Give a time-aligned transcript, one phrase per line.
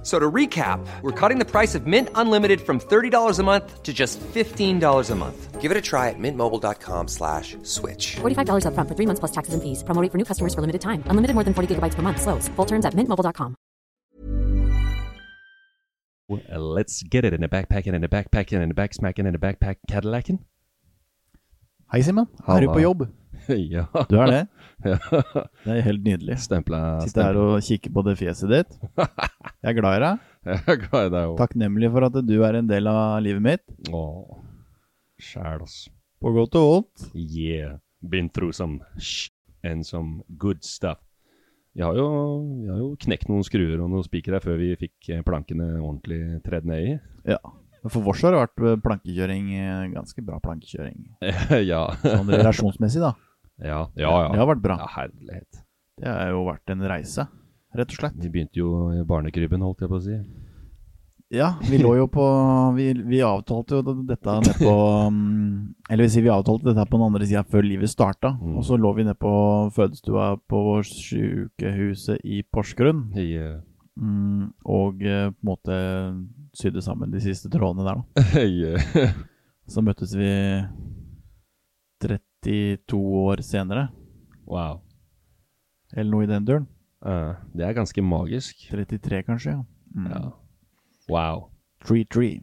[0.00, 3.82] F- So to recap, we're cutting the price of Mint Unlimited from $30 a month
[3.82, 5.60] to just $15 a month.
[5.60, 8.16] Give it a try at mintmobile.com slash switch.
[8.22, 9.84] $45 upfront for three months plus taxes and fees.
[9.84, 11.04] Promo rate for new customers for limited time.
[11.10, 12.22] Unlimited more than 40 gigabytes per month.
[12.22, 12.48] Slows.
[12.56, 13.54] Full terms at mintmobile.com.
[16.56, 19.76] Let's get it in the backpacken, in the backpacken, in the backsmacken, in a backpack
[19.90, 20.38] Cadillacen.
[21.92, 22.26] Hei, Simen.
[22.48, 23.06] Er du på jobb?
[23.48, 23.84] ja.
[24.08, 24.46] Du er det?
[24.84, 24.96] Ja.
[25.64, 26.38] Det er helt nydelig.
[26.40, 28.76] Stempla Sitter her og kikke på det fjeset ditt.
[29.60, 30.28] Jeg er glad i deg.
[30.48, 31.38] Jeg er glad i deg også.
[31.42, 33.64] Takknemlig for at du er en del av livet mitt.
[33.92, 34.40] Åh,
[35.20, 35.84] Sjæl, ass.
[36.20, 37.10] På godt og vondt.
[37.14, 37.76] Yeah.
[38.00, 39.28] Been through some sh
[39.64, 40.98] and some good stuff.
[41.72, 42.06] Vi har jo,
[42.66, 46.66] har jo knekt noen skruer og noen spikere før vi fikk eh, plankene ordentlig tredd
[46.66, 46.94] ned i.
[47.30, 47.38] Ja.
[47.86, 50.98] For vårs har det vært eh, plankekjøring, eh, ganske bra plankekjøring.
[51.70, 51.84] ja.
[52.02, 53.14] Sånn relasjonsmessig, da.
[53.62, 53.80] Ja.
[53.94, 54.28] Ja, ja.
[54.32, 54.76] Det har vært bra.
[54.82, 55.64] Ja, herlighet.
[56.00, 57.26] Det har jo vært en reise,
[57.76, 58.20] rett og slett.
[58.22, 60.20] Vi begynte jo i barnekrybben, holdt jeg på å si.
[61.30, 62.24] Ja, vi lå jo på
[62.74, 64.72] Vi, vi avtalte jo dette nede på
[65.06, 68.32] um, Eller vil si, vi avtalte dette på den andre sida før livet starta.
[68.40, 68.56] Mm.
[68.58, 69.32] Og så lå vi nede på
[69.76, 73.12] fødestua på sykehuset i Porsgrunn.
[73.14, 73.60] I, uh...
[74.00, 75.76] Mm, og eh, på en måte
[76.56, 78.22] sydde sammen de siste trådene der, da.
[78.40, 79.18] eh,
[79.70, 80.30] Så møttes vi
[82.44, 83.88] 32 år senere,
[84.48, 84.80] wow.
[85.92, 86.68] eller noe i den duren.
[87.00, 88.68] Uh, det er ganske magisk.
[88.70, 89.56] 33, kanskje.
[89.58, 89.64] ja.
[89.96, 90.10] Mm.
[90.10, 90.22] Ja.
[91.10, 91.48] Wow.
[91.88, 92.42] 3-3.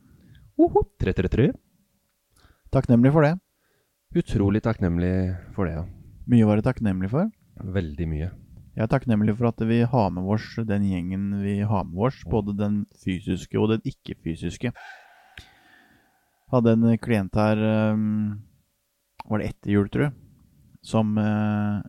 [0.57, 1.52] 333.
[2.74, 3.38] Takknemlig for det.
[4.18, 5.13] Utrolig takknemlig
[5.56, 5.86] for det, ja.
[6.28, 7.30] Mye å være takknemlig for.
[7.78, 8.30] Veldig mye.
[8.78, 12.19] Jeg er takknemlig for at vi har med oss den gjengen vi har med oss,
[12.30, 14.74] både den fysiske og den ikke-fysiske.
[16.53, 17.62] Hadde en klient her
[17.94, 18.38] um,
[19.28, 20.16] Var det etter jul, tror jeg?
[20.88, 21.84] Som uh,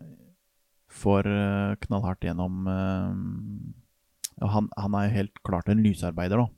[0.90, 6.48] får uh, knallhardt gjennom uh, han, han er jo helt klart en lysarbeider, da.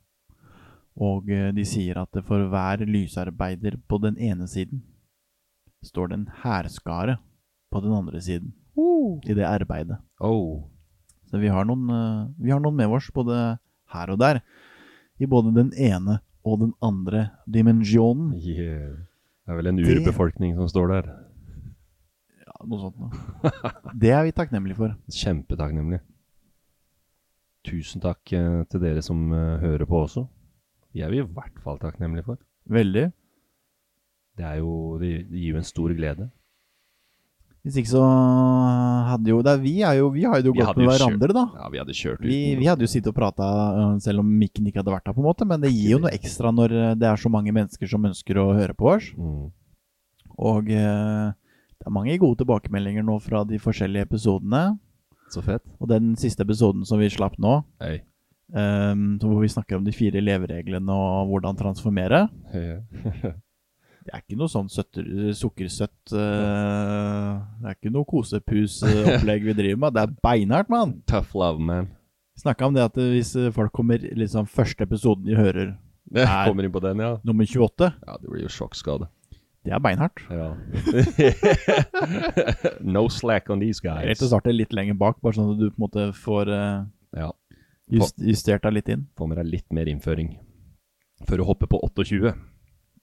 [1.01, 4.85] Og uh, de sier at for hver lysarbeider på den ene siden
[5.85, 7.19] står det en hærskare
[7.73, 8.53] på den andre siden
[9.25, 10.01] i det arbeidet.
[10.21, 10.65] Oh.
[11.29, 11.87] Så vi har, noen,
[12.41, 13.37] vi har noen med oss både
[13.93, 14.41] her og der.
[15.21, 18.35] I både den ene og den andre dimensjonen.
[18.41, 19.09] Yeah.
[19.50, 21.06] Det er vel en Det- urbefolkning som står der.
[22.47, 23.11] Ja, noe sånt noe.
[23.99, 24.93] Det er vi takknemlige for.
[25.11, 25.99] Kjempetakknemlig.
[27.66, 30.22] Tusen takk eh, til dere som eh, hører på også.
[30.94, 32.39] De er vi i hvert fall takknemlige for.
[32.71, 33.09] Veldig.
[34.39, 36.31] Det, er jo, det det gir jo en stor glede.
[37.60, 38.03] Hvis ikke så
[39.10, 41.34] hadde jo det er, Vi er jo, vi har jo Vi gått hadde med hverandre,
[41.37, 41.43] da.
[41.60, 42.60] Ja, vi hadde kjørt Vi, uten.
[42.62, 43.48] vi hadde jo sittet og prata
[44.00, 45.48] selv om mikken ikke hadde vært her, på en måte.
[45.48, 48.41] Men det gir jo noe ekstra når eh, det er så mange mennesker som ønsker
[48.41, 49.10] å høre på oss.
[49.12, 49.50] Mm.
[50.41, 51.26] Og eh,
[51.81, 54.78] det er mange gode tilbakemeldinger nå fra de forskjellige episodene.
[55.32, 55.65] Så fett.
[55.78, 58.00] Og den siste episoden som vi slapp nå, Hei.
[58.56, 62.25] um, hvor vi snakker om de fire levereglene og hvordan transformere.
[62.53, 62.81] Hei.
[64.10, 65.04] Det er ikke noe sånn søtter,
[65.38, 69.94] sukkersøtt uh, Det er ikke noe kosepusopplegg vi driver med.
[69.94, 70.97] Det er beinhardt, mann!
[71.06, 71.93] Tough love, man.
[72.41, 75.77] Snakka om det at hvis folk kommer liksom første episoden de hører,
[76.10, 77.12] Det Er- kommer inn på den, ja.
[77.22, 79.07] nummer 28, Ja, det blir jo sjokkskade.
[79.62, 80.18] det er beinhardt.
[80.33, 80.56] Ja.
[82.80, 84.06] no slack on these guys.
[84.09, 86.86] Rett og starte litt lenger bak, bare sånn at du på en måte får uh,
[87.16, 87.30] Ja.
[87.92, 89.06] just, justert deg litt inn.
[89.18, 90.34] Få med deg litt mer innføring.
[91.28, 92.34] Før du hopper på 28.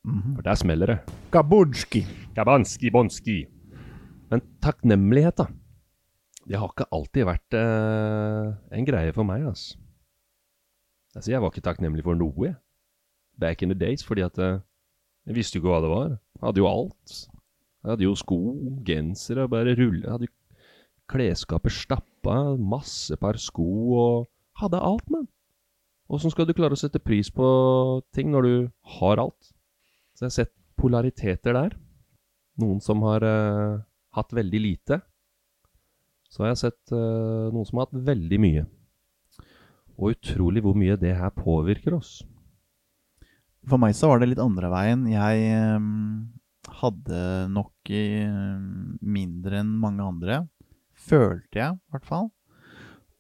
[0.06, 0.98] For der smeller det.
[1.32, 2.04] Gabonski.
[2.36, 3.38] Gabanski bonski.
[4.32, 5.48] Men takknemlighet, da.
[6.48, 9.76] Det har ikke alltid vært eh, en greie for meg, altså.
[11.16, 12.56] Altså, jeg var ikke takknemlig for noe, jeg.
[13.38, 14.60] Back in the days, fordi at eh,
[15.28, 16.14] jeg visste jo ikke hva det var.
[16.38, 17.18] Jeg hadde jo alt.
[17.84, 18.40] Jeg hadde jo sko,
[18.88, 20.04] gensere, bare rulle.
[20.06, 20.36] Jeg hadde jo
[21.12, 23.68] klesskapet stappa, masse par sko
[23.98, 24.30] og
[24.62, 25.28] hadde alt, mann.
[26.08, 27.48] Åssen skal du klare å sette pris på
[28.16, 28.54] ting når du
[28.98, 29.52] har alt?
[30.18, 31.76] Så jeg har sett polariteter der.
[32.58, 33.78] Noen som har uh,
[34.18, 34.98] hatt veldig lite.
[36.26, 38.64] Så har jeg sett uh, noen som har hatt veldig mye.
[40.02, 42.16] Og utrolig hvor mye det her påvirker oss.
[43.70, 45.06] For meg så var det litt andre veien.
[45.12, 46.34] Jeg um,
[46.82, 47.22] hadde
[47.54, 50.42] nok um, mindre enn mange andre.
[50.98, 52.32] Følte jeg, i hvert fall.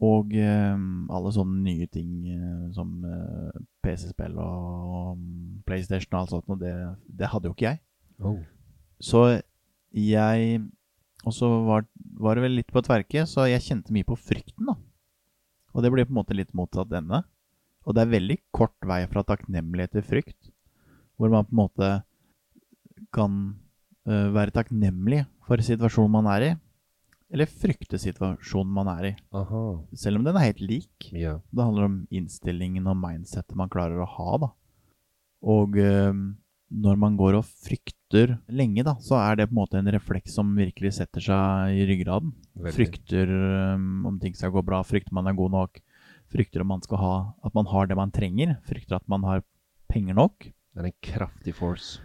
[0.01, 2.25] Og um, alle sånne nye ting
[2.73, 3.53] som uh,
[3.85, 6.73] PC-spill og mm, PlayStation og alt sånt, og det,
[7.19, 7.81] det hadde jo ikke jeg.
[8.23, 8.39] Oh.
[9.03, 9.23] Så
[9.93, 10.63] jeg
[11.27, 11.83] Og så var,
[12.17, 14.77] var det vel litt på tverke, så jeg kjente mye på frykten, da.
[15.75, 17.19] Og det ble på en måte litt motsatt ende.
[17.87, 20.51] Og det er veldig kort vei fra takknemlighet til frykt,
[21.19, 21.89] hvor man på en måte
[23.15, 23.35] kan
[24.07, 26.51] uh, være takknemlig for situasjonen man er i,
[27.33, 29.13] eller frykte situasjonen man er i.
[29.35, 29.63] Aha.
[29.99, 31.09] Selv om den er helt lik.
[31.11, 31.37] Ja.
[31.51, 34.51] Det handler om innstillingen og mindsettet man klarer å ha, da.
[35.45, 36.13] Og eh,
[36.67, 40.35] når man går og frykter lenge, da, så er det på en måte en refleks
[40.35, 42.33] som virkelig setter seg i ryggraden.
[42.55, 42.75] Veldig.
[42.75, 45.79] Frykter eh, om ting skal gå bra, frykter man er god nok,
[46.33, 47.15] frykter om man skal ha,
[47.47, 49.45] at man har det man trenger, frykter at man har
[49.91, 50.49] penger nok.
[50.49, 52.01] Det er en kraftig force.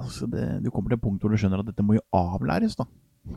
[0.00, 2.74] Altså det, du kommer til et punkt hvor du skjønner at dette må jo avlæres,
[2.80, 2.88] da.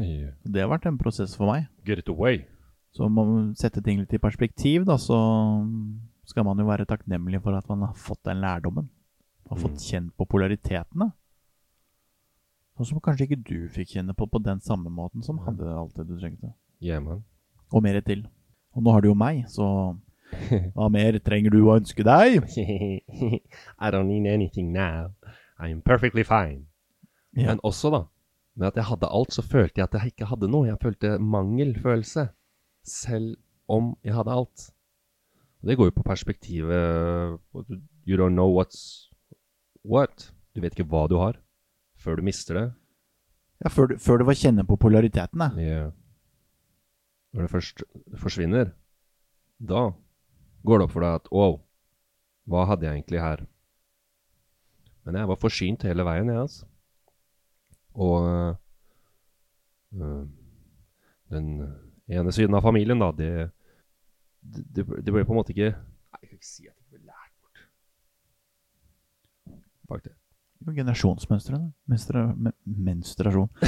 [0.01, 0.33] Yeah.
[0.41, 1.67] Det har vært en prosess for meg.
[1.85, 2.41] Get it away.
[2.95, 5.17] Så om man setter ting litt i perspektiv, da, så
[6.25, 8.88] skal man jo være takknemlig for at man har fått den lærdommen.
[9.50, 11.12] Har fått kjent på polaritetene.
[12.75, 15.95] Sånn som kanskje ikke du fikk kjenne på på den samme måten som hadde alt
[15.95, 16.51] det du trengte.
[16.83, 17.24] Yeah, man.
[17.71, 18.25] Og mer til.
[18.75, 19.95] Og nå har du jo meg, så
[20.75, 22.44] hva mer trenger du å ønske deg?
[23.86, 25.13] I don't need anything now.
[25.57, 26.68] I'm perfectly fine.
[27.31, 27.53] Yeah.
[27.53, 28.03] Men også, da,
[28.56, 30.68] med at jeg hadde alt, så følte jeg at jeg ikke hadde noe.
[30.68, 32.27] Jeg følte mangelfølelse,
[32.83, 33.36] selv
[33.71, 34.69] om jeg hadde alt.
[35.62, 37.39] Og det går jo på perspektivet
[38.06, 39.04] You don't know what's
[39.85, 40.29] what.
[40.55, 41.37] Du vet ikke hva du har,
[41.99, 42.65] før du mister det.
[43.63, 45.49] Ja, før, du- før du var kjenne på polariteten, da.
[45.61, 45.85] Ja.
[47.35, 47.83] Når det først
[48.21, 48.71] forsvinner,
[49.59, 49.89] da
[50.65, 51.57] går det opp for deg at wow,
[52.47, 53.43] hva hadde jeg egentlig her?
[55.05, 56.65] Men jeg var forsynt hele veien, jeg, altså.
[57.95, 58.25] Og
[59.95, 60.25] øh,
[61.31, 61.51] den
[62.11, 63.29] ene siden av familien, da, det,
[64.41, 67.05] det, det ble på en måte ikke Nei, jeg kan ikke si at det ble
[67.07, 67.63] lært bort.
[69.89, 70.13] Bak det.
[70.65, 71.73] Jo, Generasjonsmønstrene.
[71.91, 73.49] Mønstre, men- menstruasjon.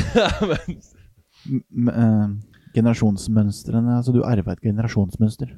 [1.47, 2.29] M eh,
[2.73, 5.51] generasjonsmønstrene Altså, du arva et generasjonsmønster.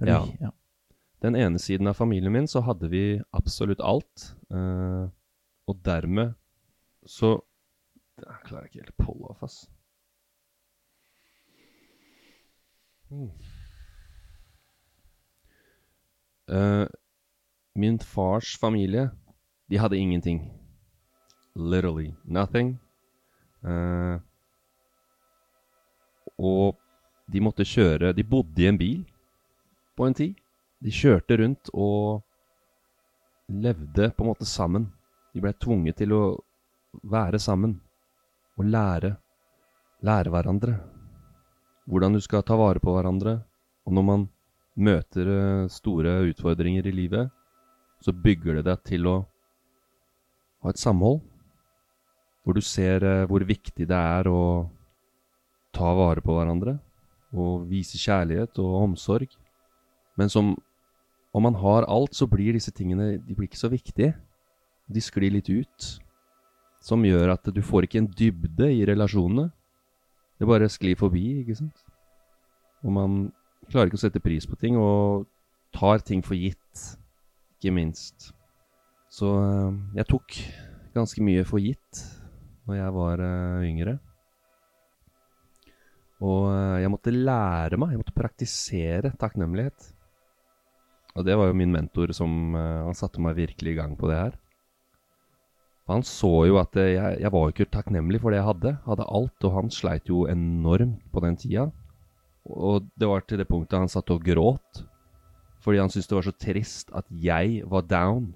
[0.00, 0.20] Er Ja.
[0.40, 0.50] ja.
[1.22, 4.28] Den ene siden av familien min så hadde vi absolutt alt.
[4.54, 5.08] Uh,
[5.66, 6.34] og dermed
[7.04, 7.40] så
[8.18, 9.58] Det klarer jeg ikke helt å pulle off, ass.
[13.10, 13.30] Mm.
[16.50, 16.86] Uh,
[17.74, 19.08] min fars familie,
[19.68, 20.40] de hadde ingenting.
[21.54, 22.78] Literally nothing.
[23.64, 24.20] Uh,
[26.38, 26.76] og
[27.26, 29.00] de måtte kjøre De bodde i en bil
[29.98, 30.36] på en tid.
[30.78, 32.22] De kjørte rundt og
[33.48, 34.86] levde på en måte sammen.
[35.34, 36.22] De ble tvunget til å
[37.02, 37.74] være sammen
[38.58, 39.16] og lære.
[40.06, 40.76] Lære hverandre.
[41.90, 43.40] Hvordan du skal ta vare på hverandre.
[43.88, 44.28] Og når man
[44.78, 47.32] møter eh, store utfordringer i livet,
[48.04, 49.16] så bygger det deg til å
[50.62, 51.20] ha et samhold.
[52.44, 54.68] Hvor du ser eh, hvor viktig det er å
[55.76, 56.78] ta vare på hverandre.
[57.36, 59.34] Og vise kjærlighet og omsorg.
[60.18, 60.54] Men som
[61.36, 64.14] om man har alt, så blir disse tingene de blir ikke så viktige.
[64.88, 65.88] De sklir litt ut.
[66.80, 69.50] Som gjør at du får ikke en dybde i relasjonene.
[70.38, 71.84] Det bare sklir forbi, ikke sant?
[72.86, 73.18] Og man
[73.68, 75.26] klarer ikke å sette pris på ting, og
[75.74, 76.84] tar ting for gitt.
[77.58, 78.30] Ikke minst.
[79.12, 80.36] Så eh, jeg tok
[80.96, 82.02] ganske mye for gitt
[82.68, 83.94] når jeg var eh, yngre.
[86.24, 89.94] Og eh, jeg måtte lære meg, jeg måtte praktisere takknemlighet.
[91.16, 94.18] Og det var jo min mentor som Han satte meg virkelig i gang på det
[94.20, 94.36] her.
[95.82, 98.74] For han så jo at jeg, jeg var jo ikke takknemlig for det jeg hadde.
[98.84, 101.64] Hadde alt, og han sleit jo enormt på den tida.
[102.44, 104.84] Og det var til det punktet han satt og gråt.
[105.64, 108.28] Fordi han syntes det var så trist at jeg var down.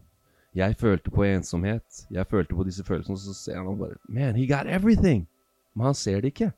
[0.54, 2.04] Jeg følte på ensomhet.
[2.12, 5.26] Jeg følte på disse følelsene, og så ser han bare Man, he got everything!
[5.74, 6.52] Men han ser det ikke.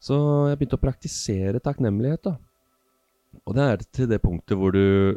[0.00, 0.16] Så
[0.48, 2.36] jeg begynte å praktisere takknemlighet, da.
[3.46, 5.16] Og det er til det punktet hvor du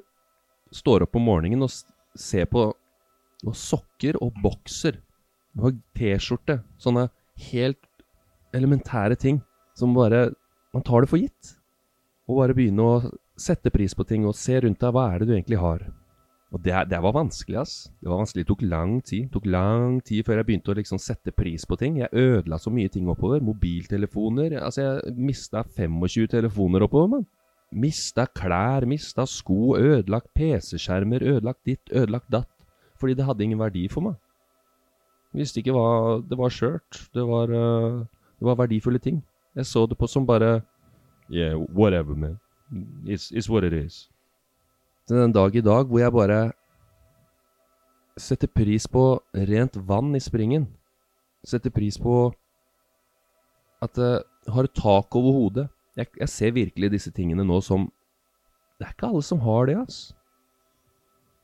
[0.74, 1.72] står opp om morgenen og
[2.20, 2.70] ser på
[3.44, 5.02] og sokker og bokser
[5.60, 6.62] og T-skjorte.
[6.80, 7.10] Sånne
[7.50, 7.82] helt
[8.56, 9.42] elementære ting
[9.75, 10.32] som bare
[10.74, 11.52] Man tar det for gitt.
[12.25, 12.94] Og bare begynne å
[13.38, 14.90] sette pris på ting og se rundt deg.
[14.90, 15.84] Hva er det du egentlig har?
[16.53, 17.75] Og det, det var vanskelig, ass.
[17.98, 18.43] Det var vanskelig.
[18.45, 19.24] Det tok lang tid.
[19.25, 21.98] Det tok lang tid før jeg begynte å liksom sette pris på ting.
[22.03, 23.41] Jeg ødela så mye ting oppover.
[23.41, 24.60] Mobiltelefoner.
[24.62, 27.25] Altså, jeg mista 25 telefoner oppover, mann.
[27.74, 32.51] Mista klær, mista sko, ødelagt PC-skjermer, ødelagt ditt, ødelagt datt.
[33.01, 34.19] Fordi det hadde ingen verdi for meg.
[35.33, 37.01] Visste ikke hva Det var skjørt.
[37.17, 38.05] Det uh,
[38.38, 39.24] det var verdifulle ting.
[39.55, 40.62] Jeg så det på som bare
[41.31, 42.38] Yeah, whatever, man.
[43.05, 44.12] It's, it's what it is.
[45.07, 46.53] Til den dag i dag hvor jeg bare
[48.15, 50.69] setter pris på rent vann i springen.
[51.43, 52.31] Setter pris på
[53.83, 55.67] at jeg har tak over hodet.
[55.98, 57.91] Jeg, jeg ser virkelig disse tingene nå som
[58.79, 59.98] Det er ikke alle som har det, ass.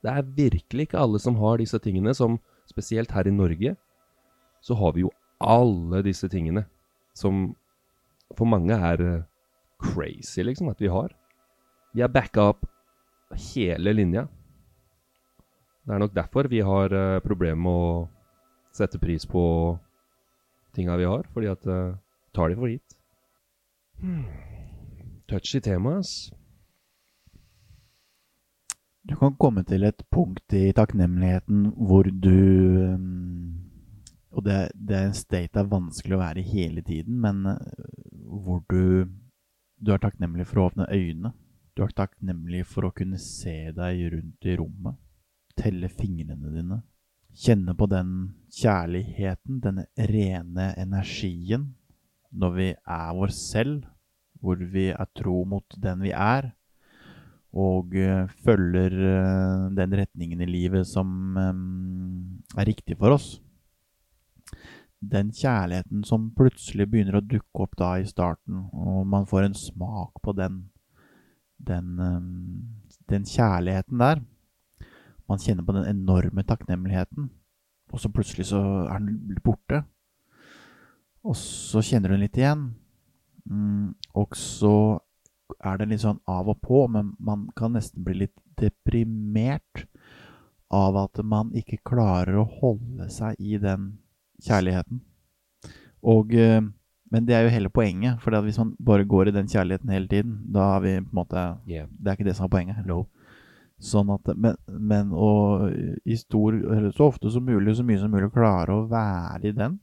[0.04, 3.76] Det er virkelig ikke alle som har disse tingene, som spesielt her i Norge,
[4.62, 6.66] så har vi jo alle disse tingene
[7.16, 7.54] som
[8.36, 9.24] for mange er eh,
[9.80, 11.14] crazy, liksom, at vi har.
[11.94, 12.66] Vi har backa opp
[13.36, 14.28] hele linja.
[15.86, 17.94] Det er nok derfor vi har uh, problemer med å
[18.76, 19.44] sette pris på
[20.78, 21.96] tinga vi har, fordi at uh,
[22.36, 22.98] tar de for gitt.
[24.00, 24.28] Hmm.
[25.30, 26.30] Touchy tema, ass.
[29.10, 33.56] Du kan komme til et punkt i takknemligheten hvor du um,
[34.30, 37.42] Og det, det er en state det er vanskelig å være i hele tiden, men
[38.30, 39.10] hvor du,
[39.82, 41.34] du er takknemlig for å åpne øynene.
[41.80, 44.98] Du er takknemlig for å kunne se deg rundt i rommet.
[45.56, 46.78] Telle fingrene dine.
[47.40, 48.10] Kjenne på den
[48.52, 51.70] kjærligheten, denne rene energien,
[52.36, 53.86] når vi er vår selv,
[54.44, 56.50] hvor vi er tro mot den vi er,
[57.56, 63.30] og uh, følger uh, den retningen i livet som um, er riktig for oss.
[65.00, 69.58] Den kjærligheten som plutselig begynner å dukke opp da i starten, og man får en
[69.58, 70.60] smak på den,
[71.68, 72.30] den, um,
[73.10, 74.22] den kjærligheten der.
[75.30, 77.30] Man kjenner på den enorme takknemligheten,
[77.94, 79.84] og så plutselig så er den borte.
[81.24, 82.72] Og så kjenner den litt igjen.
[83.50, 85.00] Mm, og så
[85.66, 89.86] er det litt sånn av og på, men man kan nesten bli litt deprimert
[90.70, 93.96] av at man ikke klarer å holde seg i den
[94.46, 95.02] kjærligheten.
[96.06, 96.62] Og, eh,
[97.10, 100.08] men det er jo hele poenget, for hvis man bare går i den kjærligheten hele
[100.08, 101.88] tiden, da er vi på en måte Yeah.
[101.90, 102.86] Det er ikke det som er poenget.
[102.86, 103.06] No.
[103.80, 105.70] Sånn at, men, men og
[106.06, 109.56] i stor, eller så ofte som mulig, så mye som mulig, klare å være i
[109.56, 109.80] den,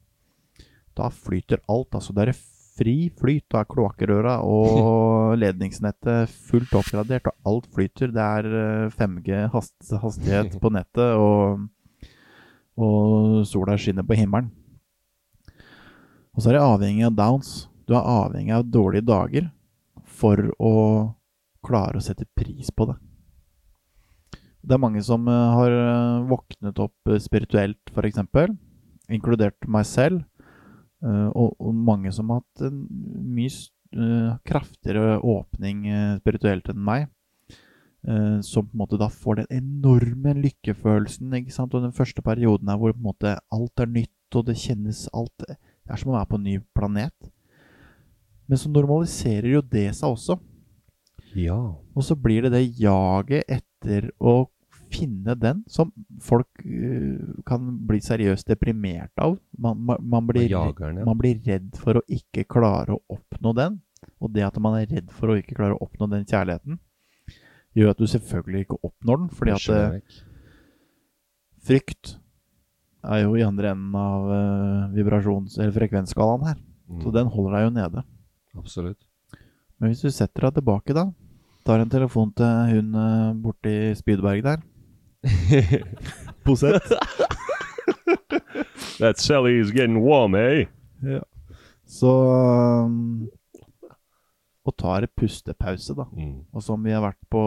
[0.96, 1.96] da flyter alt.
[1.96, 2.38] Altså, da er det
[2.76, 3.54] fri flyt.
[3.56, 8.12] av kloakkrøra og ledningsnettet fullt oppgradert, og alt flyter.
[8.14, 11.66] Det er eh, 5G hast, hastighet på nettet, og,
[12.76, 14.52] og sola skinner på himmelen.
[16.36, 17.52] Og så er det avhengig av downs.
[17.88, 19.48] Du er avhengig av dårlige dager
[20.04, 20.74] for å
[21.64, 22.96] klare å sette pris på det.
[24.66, 28.22] Det er mange som eh, har eh, våknet opp eh, spirituelt, f.eks.,
[29.08, 30.24] inkludert meg selv.
[31.06, 32.78] Og, mange som har hatt en
[33.36, 35.84] mye kraftigere åpning
[36.18, 37.04] spirituelt enn meg.
[38.42, 41.36] som på en måte da får den enorme lykkefølelsen.
[41.36, 41.76] ikke sant?
[41.76, 45.04] Og den første perioden er hvor på en måte alt er nytt, og det kjennes
[45.12, 45.46] alt
[45.86, 47.30] Det er som å være på en ny planet.
[48.50, 50.36] Men så normaliserer jo det seg også.
[51.36, 51.58] Ja.
[51.94, 54.46] Og så blir det det jaget etter å
[54.90, 55.90] finne den som
[56.22, 59.36] folk uh, kan bli seriøst deprimert av.
[59.58, 61.06] Man, man, man, blir, jageren, ja.
[61.06, 63.80] man blir redd for å ikke klare å oppnå den.
[64.22, 66.78] Og det at man er redd for å ikke klare å oppnå den kjærligheten,
[67.76, 69.32] gjør at du selvfølgelig ikke oppnår den.
[69.36, 70.22] Fordi at vekk.
[71.66, 72.14] frykt
[73.06, 76.56] er jo i andre enden av uh, vibrasjons- eller frekvensskalaen her.
[76.90, 77.02] Mm.
[77.02, 78.02] Så den holder deg jo nede.
[78.56, 78.98] Absolutt.
[79.78, 81.08] Men hvis du setter deg tilbake, da
[81.66, 84.60] Tar en telefon til hun uh, borti Spydberg der.
[86.46, 86.86] Posett.
[89.00, 90.68] That Sally is getting warm, eh?
[91.86, 92.12] Så
[92.86, 93.26] um,
[94.66, 96.08] Og tar en pustepause, da.
[96.10, 96.40] Mm.
[96.50, 97.42] Og som vi har vært på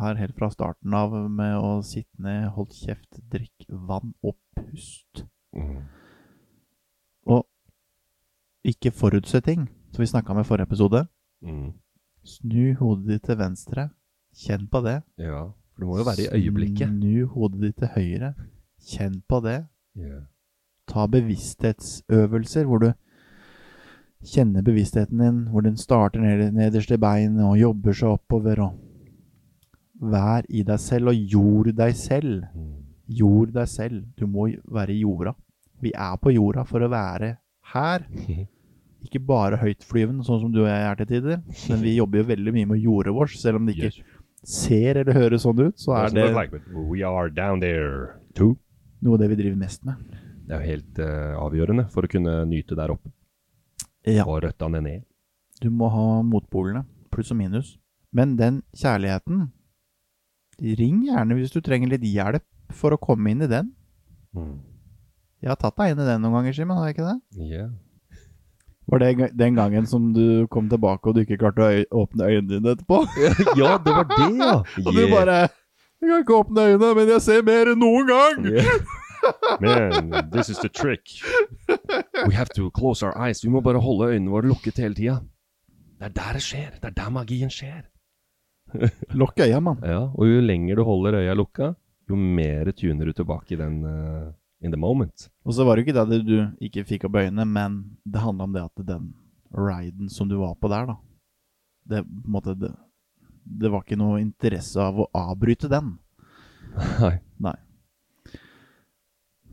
[0.00, 5.22] her helt fra starten av, med å sitte ned, holdt kjeft, drikk vann og pust.
[5.54, 5.84] Mm.
[7.30, 7.44] Og
[8.66, 11.04] ikke forutse ting, som vi snakka om i forrige episode.
[11.46, 11.70] Mm.
[12.24, 13.88] Snu hodet ditt til venstre.
[14.34, 14.98] Kjenn på det.
[15.20, 15.44] Ja.
[15.74, 16.90] For det må jo være i øyeblikket.
[16.90, 18.34] Snu hodet ditt til høyre.
[18.82, 19.60] Kjenn på det.
[19.94, 20.24] Yeah.
[20.90, 22.90] Ta bevissthetsøvelser hvor du
[24.24, 28.64] kjenner bevisstheten din, hvor den starter ned, nederst i beinet og jobber seg oppover.
[28.66, 32.48] og Vær i deg selv og jord deg selv.
[32.54, 32.72] Mm.
[33.20, 34.02] Jord deg selv.
[34.18, 35.34] Du må være i jorda.
[35.84, 37.36] Vi er på jorda for å være
[37.74, 38.08] her.
[39.04, 41.40] ikke bare høytflyvende, sånn som du og jeg er til tider,
[41.70, 43.92] men vi jobber jo veldig mye med jordet vårt, selv om det ikke
[44.44, 48.54] ser eller høres sånn ut, så er det like, we are down there too.
[49.04, 50.00] noe av det vi driver mest med.
[50.44, 53.12] Det er jo helt uh, avgjørende for å kunne nyte der oppe.
[54.06, 54.26] Ja.
[54.26, 55.04] Og røttene ned.
[55.62, 56.84] Du må ha motpolene,
[57.14, 57.76] pluss og minus.
[58.14, 59.48] Men den kjærligheten
[60.62, 62.44] Ring gjerne hvis du trenger litt hjelp
[62.74, 63.72] for å komme inn i den.
[64.36, 64.60] Mm.
[65.42, 67.16] Jeg har tatt deg inn i den noen ganger, Simen, har jeg ikke det?
[67.42, 67.72] Yeah.
[68.86, 72.28] Var det den gangen som du kom tilbake og du ikke klarte å øy åpne
[72.30, 73.00] øynene dine etterpå?
[73.60, 74.52] ja, det var det, ja!
[74.84, 78.46] Og du bare Jeg kan ikke åpne øynene, men jeg ser mer enn noen gang!
[78.52, 79.00] Yeah.
[79.60, 81.08] Man, this is the trick.
[82.26, 83.44] We have to close our eyes.
[83.44, 85.18] Vi må bare holde øynene våre lukket hele tida.
[85.98, 86.70] Det er der det skjer.
[86.80, 87.84] Det er der magien skjer.
[89.20, 89.82] Lukk øya, mann.
[89.86, 91.74] Ja, Og jo lenger du holder øya lukka,
[92.10, 95.28] jo mer tuner du tilbake i den uh, in the moment.
[95.44, 98.48] Og så var det jo ikke det du ikke fikk opp øynene, men det handla
[98.48, 99.12] om det at den
[99.54, 100.96] riden som du var på der, da
[101.84, 102.72] Det, på en måte, det,
[103.44, 105.98] det var ikke noe interesse av å avbryte den.
[107.00, 107.18] Nei.
[107.38, 107.54] Nei.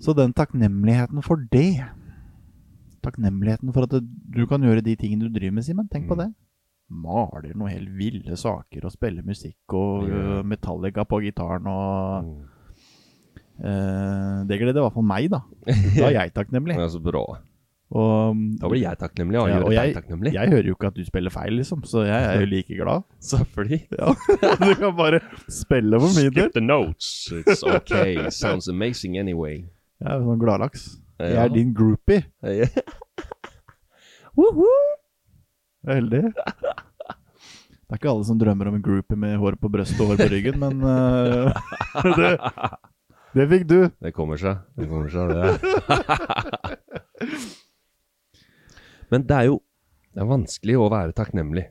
[0.01, 1.79] Så den takknemligheten for det
[3.01, 4.03] Takknemligheten for at det,
[4.35, 5.87] du kan gjøre de tingene du driver med, Simen.
[5.89, 6.21] Tenk på Mm.
[6.21, 6.33] det.
[6.91, 10.39] Maler noe helt ville saker og spiller musikk og yeah.
[10.39, 12.43] øh, Metallica på gitaren og Mm.
[13.63, 15.39] uh, Det gleder i hvert fall meg, da.
[15.97, 16.75] Da er jeg takknemlig.
[16.77, 17.23] Ja, så bra.
[17.91, 20.33] Og, Da blir jeg takknemlig, Ja, og jeg, takknemlig.
[20.33, 23.01] jeg hører jo ikke at du spiller feil, liksom, så jeg er jo like glad.
[23.19, 23.87] Selvfølgelig.
[23.99, 24.13] Ja,
[24.67, 26.43] Du kan bare spille for min del.
[26.47, 27.33] Skip the notes.
[27.33, 28.29] It's okay.
[28.29, 29.65] Sounds amazing anyway.
[30.01, 30.81] Jeg er jo sånn gladlaks.
[31.21, 32.23] Jeg er din groupie.
[35.81, 36.21] Jeg er heldig.
[36.31, 40.17] Det er ikke alle som drømmer om en groupie med hår på brystet og hår
[40.23, 40.93] på ryggen, men uh,
[42.15, 42.29] det,
[43.35, 43.79] det fikk du.
[44.01, 44.55] Det kommer seg.
[44.79, 45.43] Det kommer seg, det.
[49.11, 49.57] Men det er jo
[50.15, 51.65] det er vanskelig å være takknemlig.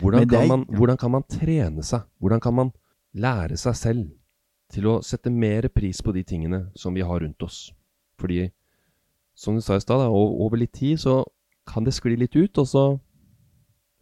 [0.00, 2.00] Hvordan er- kan, man, hvordan kan man trene seg?
[2.18, 2.72] Hvordan kan man
[3.14, 4.08] lære seg selv
[4.72, 7.72] til å sette mer pris på de tingene som vi har rundt oss?
[8.20, 8.50] Fordi,
[9.36, 11.20] som du sa i stad, over litt tid så
[11.66, 12.84] kan det skli litt ut, og så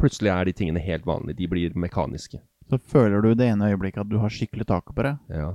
[0.01, 1.37] plutselig er de tingene helt vanlige.
[1.39, 2.41] De blir mekaniske.
[2.71, 5.55] Så føler du det ene øyeblikket at du har skikkelig taket på det, Ja.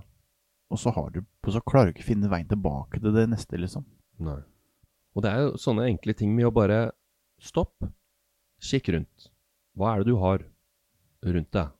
[0.69, 3.57] og så, har du, og så klarer du ikke finne veien tilbake til det neste,
[3.57, 3.85] liksom.
[4.19, 4.39] Nei.
[5.15, 6.91] Og det er jo sånne enkle ting med å bare
[7.41, 7.73] stopp,
[8.61, 9.29] kikk rundt.
[9.75, 10.43] Hva er det du har
[11.25, 11.71] rundt deg?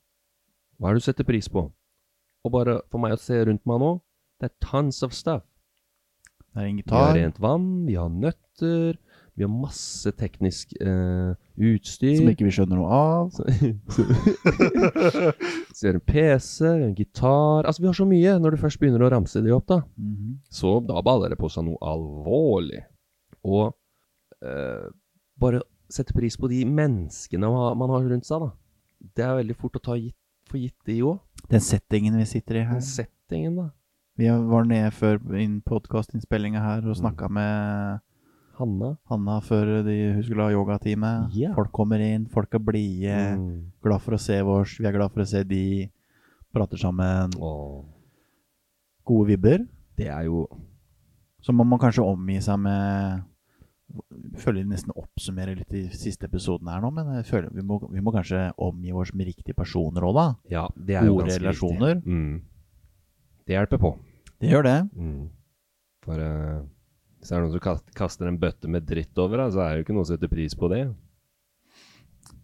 [0.80, 1.68] Hva er det du setter pris på?
[2.50, 3.92] Og bare for meg å se rundt meg nå,
[4.42, 5.46] det er tons of stuff.
[6.50, 6.98] Det er en gitar.
[6.98, 8.98] Vi har rent vann, vi har nøtter,
[9.38, 11.38] vi har masse teknisk eh,
[11.70, 12.18] utstyr.
[12.18, 13.30] Som ikke vi skjønner noe av.
[13.38, 13.46] Så
[15.86, 19.06] vi har en PC, en gitar Altså, vi har så mye når du først begynner
[19.06, 19.80] å ramse de opp, da.
[20.02, 20.42] Mhm.
[20.52, 22.82] Så da baller det på seg noe alvorlig.
[23.46, 23.70] Og
[24.44, 24.90] eh,
[25.40, 25.62] bare
[25.94, 27.48] sette pris på de menneskene
[27.80, 28.50] man har rundt seg, da.
[29.16, 30.18] Det er veldig fort å ta gitt,
[30.50, 31.20] for gitt, de òg.
[31.50, 32.80] Den settingen vi sitter i her.
[32.82, 33.70] Den settingen, da.
[34.20, 35.22] Vi var nede før
[35.64, 38.02] podkastinnspillinga her og snakka med
[38.60, 38.90] Hanna.
[39.08, 41.12] Hanna før de, hun skulle ha yogatime.
[41.32, 41.54] Yeah.
[41.56, 43.16] Folk kommer inn, folk er blide.
[43.40, 43.72] Mm.
[43.86, 45.88] Glad for å se oss, vi er glad for å se de.
[46.52, 47.32] Prater sammen.
[47.40, 47.86] Oh.
[49.08, 49.64] Gode vibber.
[49.98, 50.48] det er jo
[51.42, 53.22] Så må man kanskje omgi seg med
[54.40, 57.80] føler jeg nesten oppsummerer litt i siste episoden her nå, men jeg føler vi må,
[57.92, 60.28] vi må kanskje omgi oss med riktige personer òg, da.
[60.52, 62.02] Ja, det er jo Gode ganske relasjoner.
[62.06, 62.40] Mm.
[63.48, 63.94] Det hjelper på.
[64.40, 64.78] Det gjør det.
[64.96, 65.24] Mm.
[66.06, 66.60] For uh,
[67.20, 69.82] hvis det er noen som kaster en bøtte med dritt over deg, så er det
[69.82, 70.84] jo ikke noe som setter pris på det.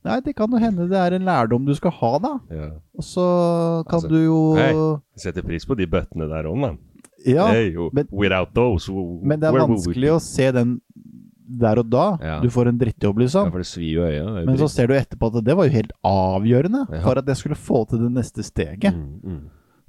[0.06, 2.34] Nei, det kan jo hende det er en lærdom du skal ha, da.
[2.54, 2.68] Ja.
[2.94, 3.24] Og så
[3.90, 4.74] kan Altså, du jo hei.
[5.18, 6.78] Setter pris på de bøttene der òg, mann.
[7.26, 8.06] Ja, Hey, men-
[8.54, 8.92] those,
[9.24, 10.82] men det er vanskelig å se den
[11.46, 12.06] der og da.
[12.22, 12.38] Ja.
[12.42, 13.48] Du får en drittjobb, liksom.
[13.50, 15.76] Ja, for det svir jo jo Men så ser du etterpå at det var jo
[15.76, 17.02] helt avgjørende Ja.
[17.04, 18.96] for at jeg skulle få til det neste steget.
[18.96, 19.44] Mm, mm.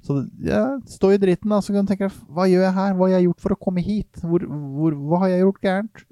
[0.05, 2.93] Så ja, stå i dritten, da, så kan du tenke Hva gjør jeg her?
[2.93, 4.21] Hva har jeg gjort for å komme hit?
[4.21, 6.03] Hvor, hvor, hva har jeg gjort gærent?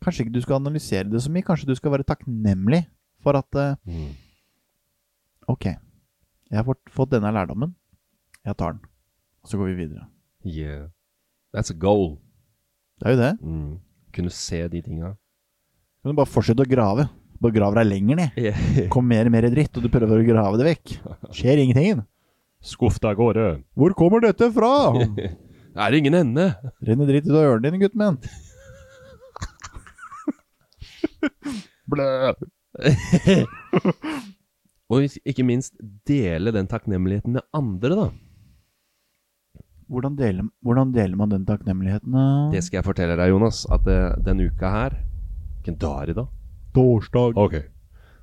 [0.00, 1.44] Kanskje ikke du skal analysere det så mye.
[1.44, 2.86] Kanskje du skal være takknemlig
[3.22, 4.16] for at uh, Mm.
[5.50, 7.74] Ok, jeg har fått, fått denne lærdommen.
[8.46, 8.84] Jeg tar den.
[9.42, 10.06] Og så går vi videre.
[10.46, 10.88] Yeah.
[11.52, 12.18] That's a goal.
[13.00, 13.32] Det er jo det.
[13.42, 13.72] Mm.
[14.14, 15.14] Kunne se de tinga.
[16.00, 17.04] Du kan bare fortsette å grave.
[17.40, 18.30] Bare grave deg lenger ned.
[18.92, 20.86] Kom mer og mer dritt, og du prøver å grave det vekk.
[21.36, 22.02] Skjer ingenting.
[22.60, 23.46] Skuff deg av gårde.
[23.78, 24.72] Hvor kommer dette fra?
[24.96, 25.30] det
[25.80, 26.44] Er ingen ende?
[26.84, 28.16] Renner dritt ut av ørene dine, gutten min.
[31.90, 32.06] Blø.
[34.90, 35.72] Og ikke minst
[36.08, 38.06] dele den takknemligheten med andre, da.
[39.90, 42.14] Hvordan deler, hvordan deler man den takknemligheten?
[42.14, 42.26] da?
[42.52, 43.64] Det skal jeg fortelle deg, Jonas.
[43.74, 44.94] At eh, denne uka her
[45.60, 46.24] Hvilken dag er det da?
[46.72, 47.36] Torsdag.
[47.36, 47.56] Ok.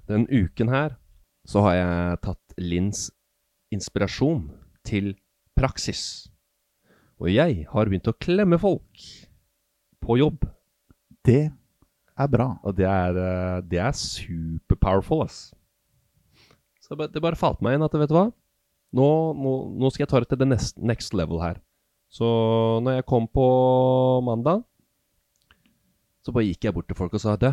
[0.08, 0.96] Den uken her
[1.48, 3.04] så har jeg tatt Linns
[3.76, 4.48] inspirasjon
[4.88, 5.12] til
[5.60, 6.32] praksis.
[7.20, 9.04] Og jeg har begynt å klemme folk
[10.02, 10.48] på jobb.
[11.28, 11.52] Det
[12.18, 12.50] er bra.
[12.64, 15.52] Og det er, eh, det er super powerful, ass.
[16.82, 18.30] Så det bare falt meg inn at vet du hva?
[18.96, 21.60] Nå, nå, nå skal jeg ta det til the next, next level her.
[22.08, 22.28] Så
[22.84, 23.48] når jeg kom på
[24.24, 24.64] mandag,
[26.24, 27.44] så bare gikk jeg bort til folk og sa at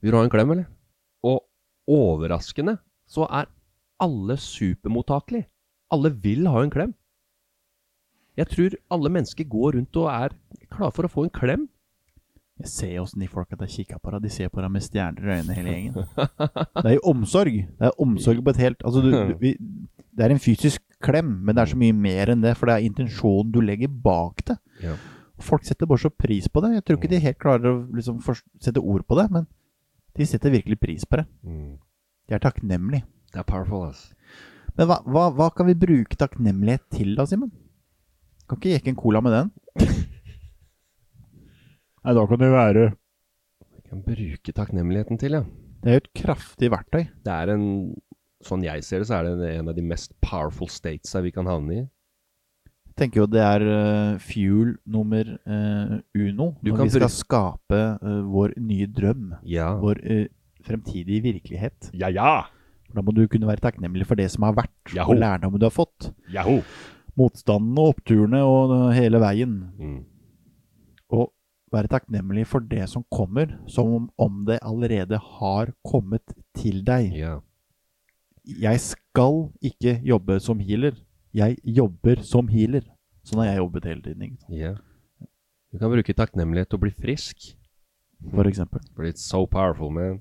[0.00, 0.68] Vil du ha en klem, eller?
[1.24, 1.40] Og
[1.88, 2.76] overraskende
[3.08, 3.48] så er
[4.02, 5.48] alle supermottakelige.
[5.92, 6.94] Alle vil ha en klem.
[8.36, 10.34] Jeg tror alle mennesker går rundt og er
[10.68, 11.68] klare for å få en klem.
[12.56, 14.22] Jeg ser åssen de folka der kikker på deg.
[14.24, 16.06] De ser på deg med stjerner i øynene, hele gjengen.
[16.82, 17.58] Det er jo omsorg.
[17.68, 19.50] Det er omsorg på et helt Altså, du, du, vi,
[20.16, 22.78] det er en fysisk klem, men det er så mye mer enn det, for det
[22.78, 24.56] er intensjonen du legger bak det.
[24.80, 24.94] Ja.
[25.44, 26.72] Folk setter bare så pris på det.
[26.78, 29.44] Jeg tror ikke de helt klarer å liksom sette ord på det, men
[30.16, 31.26] de setter virkelig pris på det.
[31.44, 33.04] De er takknemlige.
[33.34, 34.06] Det er powerful, ass.
[34.78, 37.52] Men hva, hva, hva kan vi bruke takknemlighet til da, Simen?
[38.48, 39.50] Kan ikke jekke en cola med den?
[42.06, 45.42] Nei, da kan det være Jeg kan bruke takknemligheten til, ja.
[45.82, 47.02] Det er jo et kraftig verktøy.
[47.26, 47.66] Det er en
[48.46, 51.48] Sånn jeg ser det, så er det en av de mest powerful statesa vi kan
[51.48, 51.78] havne i.
[52.92, 57.12] Jeg tenker jo det er uh, fuel nummer uh, uno Du når kan vi skal
[57.12, 59.32] skape uh, vår nye drøm.
[59.48, 59.72] Ja.
[59.80, 60.02] Vår
[60.68, 61.88] fremtidige virkelighet.
[61.96, 62.44] Ja, ja!
[62.92, 65.16] Da må du kunne være takknemlig for det som har vært, Jaho.
[65.16, 66.12] og lærdommen du har fått.
[66.30, 66.60] Yahoo!
[67.16, 69.56] Motstanden og oppturene og hele veien.
[69.80, 69.98] Mm.
[71.76, 76.24] Være takknemlig for det som kommer, som om det allerede har kommet
[76.56, 77.10] til deg.
[77.12, 77.34] Ja.
[78.46, 80.96] Jeg skal ikke jobbe som healer.
[81.36, 82.86] Jeg jobber som healer.
[83.26, 84.74] Sånn har jeg jobbet hele tiden, ikke ja.
[85.72, 87.52] Du kan bruke takknemlighet til å bli frisk.
[88.32, 88.80] for eksempel.
[88.94, 90.20] For it's so powerful, man.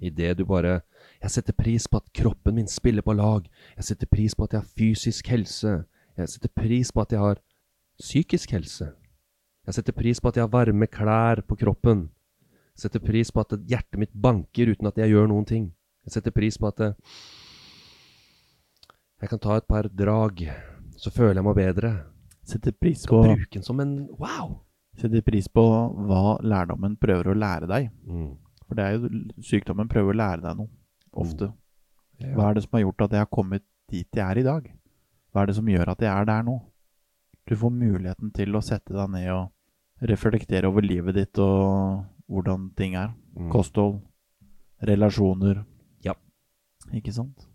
[0.00, 0.80] I det du bare
[1.22, 3.44] Jeg setter pris på at kroppen min spiller på lag.
[3.76, 5.84] Jeg setter pris på at jeg har fysisk helse.
[6.16, 7.40] Jeg setter pris på at jeg har
[7.98, 8.92] psykisk helse.
[9.64, 12.08] Jeg setter pris på at jeg har varme klær på kroppen.
[12.74, 15.70] Jeg setter pris på at hjertet mitt banker uten at jeg gjør noen ting.
[16.04, 16.96] Jeg setter pris på at eh,
[19.22, 20.42] jeg kan ta et par drag,
[21.00, 21.92] så føler jeg meg bedre.
[22.44, 24.58] Setter pris på, bruke den som en wow!
[25.00, 25.62] setter pris på
[26.06, 27.88] hva lærdommen prøver å lære deg.
[28.06, 28.34] Mm.
[28.68, 30.70] For det er jo sykdommen prøver å lære deg noe.
[31.24, 31.50] Ofte.
[32.20, 32.34] Mm.
[32.36, 34.68] Hva er det som har gjort at jeg har kommet dit jeg er i dag?
[35.32, 36.58] Hva er det som gjør at jeg er der nå?
[37.44, 39.50] Du får muligheten til å sette deg ned og
[40.08, 43.12] reflektere over livet ditt og hvordan ting er.
[43.36, 43.50] Mm.
[43.52, 44.00] Kosthold,
[44.84, 45.64] relasjoner.
[46.04, 46.14] Ja.
[46.92, 47.48] Ikke sant?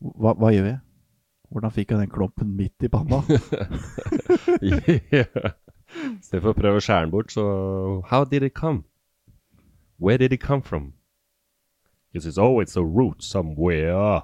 [0.00, 0.80] Hva, hva gjør jeg?
[1.52, 3.20] Hvordan fikk jeg den klumpen midt i panna?
[4.64, 5.54] yeah.
[5.94, 7.44] Istedenfor å prøve å skjære den bort, så
[8.10, 8.82] How did it come?
[9.98, 10.94] Where did it come from?
[12.10, 14.22] Because it's always a root somewhere.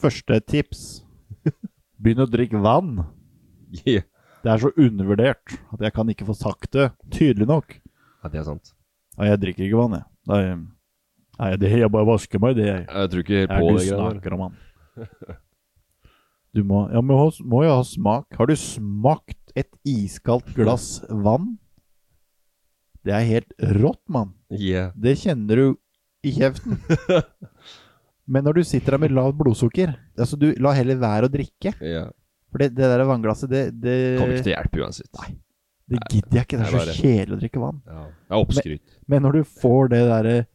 [0.00, 1.02] Første tips.
[2.00, 3.06] Begynn å drikke vann.
[3.86, 4.02] Yeah.
[4.40, 7.74] Det er så undervurdert at jeg kan ikke få sagt det tydelig nok.
[8.22, 8.72] Ja, det er sant.
[9.18, 10.06] Nei, jeg drikker ikke vann, jeg.
[10.30, 10.40] Nei,
[11.40, 12.68] nei det, jeg bare vasker meg, det.
[12.70, 12.86] Jeg.
[12.88, 14.58] Jeg tror ikke helt på det Du snakker om han.
[16.50, 17.14] Du må, ja, men
[17.46, 18.26] må jo ha smak.
[18.34, 21.52] Har du smakt et iskaldt glass vann?
[23.06, 24.34] Det er helt rått, mann.
[24.52, 24.90] Yeah.
[24.98, 25.66] Det kjenner du
[26.26, 26.80] i kjeften.
[28.30, 31.72] Men når du sitter der med lavt blodsukker Altså, du la heller være å drikke.
[31.82, 32.04] Ja.
[32.50, 35.10] For det, det der vannglasset, det, det, Kommer ikke til hjelp uansett.
[35.20, 35.34] Nei.
[35.90, 36.58] det gidder jeg ikke.
[36.58, 37.82] Det er så kjedelig å drikke vann.
[37.86, 38.06] Ja.
[38.10, 38.96] Det er oppskryt.
[39.10, 40.48] Men når du får det der eh,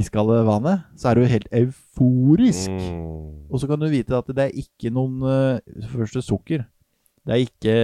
[0.00, 2.72] iskalde vannet, så er du helt euforisk.
[2.72, 3.46] Mm.
[3.50, 6.64] Og så kan du vite at det er ikke noen uh, Første sukker.
[7.26, 7.76] Det er ikke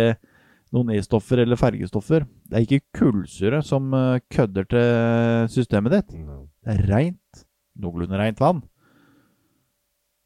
[0.72, 2.24] noen E-stoffer eller fergestoffer.
[2.48, 6.14] Det er ikke kullsyre som eh, kødder til systemet ditt.
[6.16, 7.42] Det er rent,
[7.76, 8.62] noenlunde rent vann,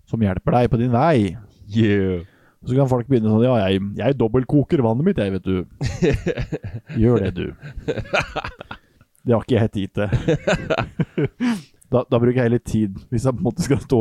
[0.07, 1.35] som hjelper deg på din vei.
[1.67, 2.23] Yeah.
[2.67, 5.65] Så kan folk begynne sånn Ja, jeg, jeg dobbeltkoker vannet mitt, jeg, vet du.
[7.03, 7.47] Gjør det, du.
[9.27, 10.09] Det har ikke jeg tid til.
[11.87, 13.99] Da, da bruker jeg litt tid, hvis jeg på en måte skal stå,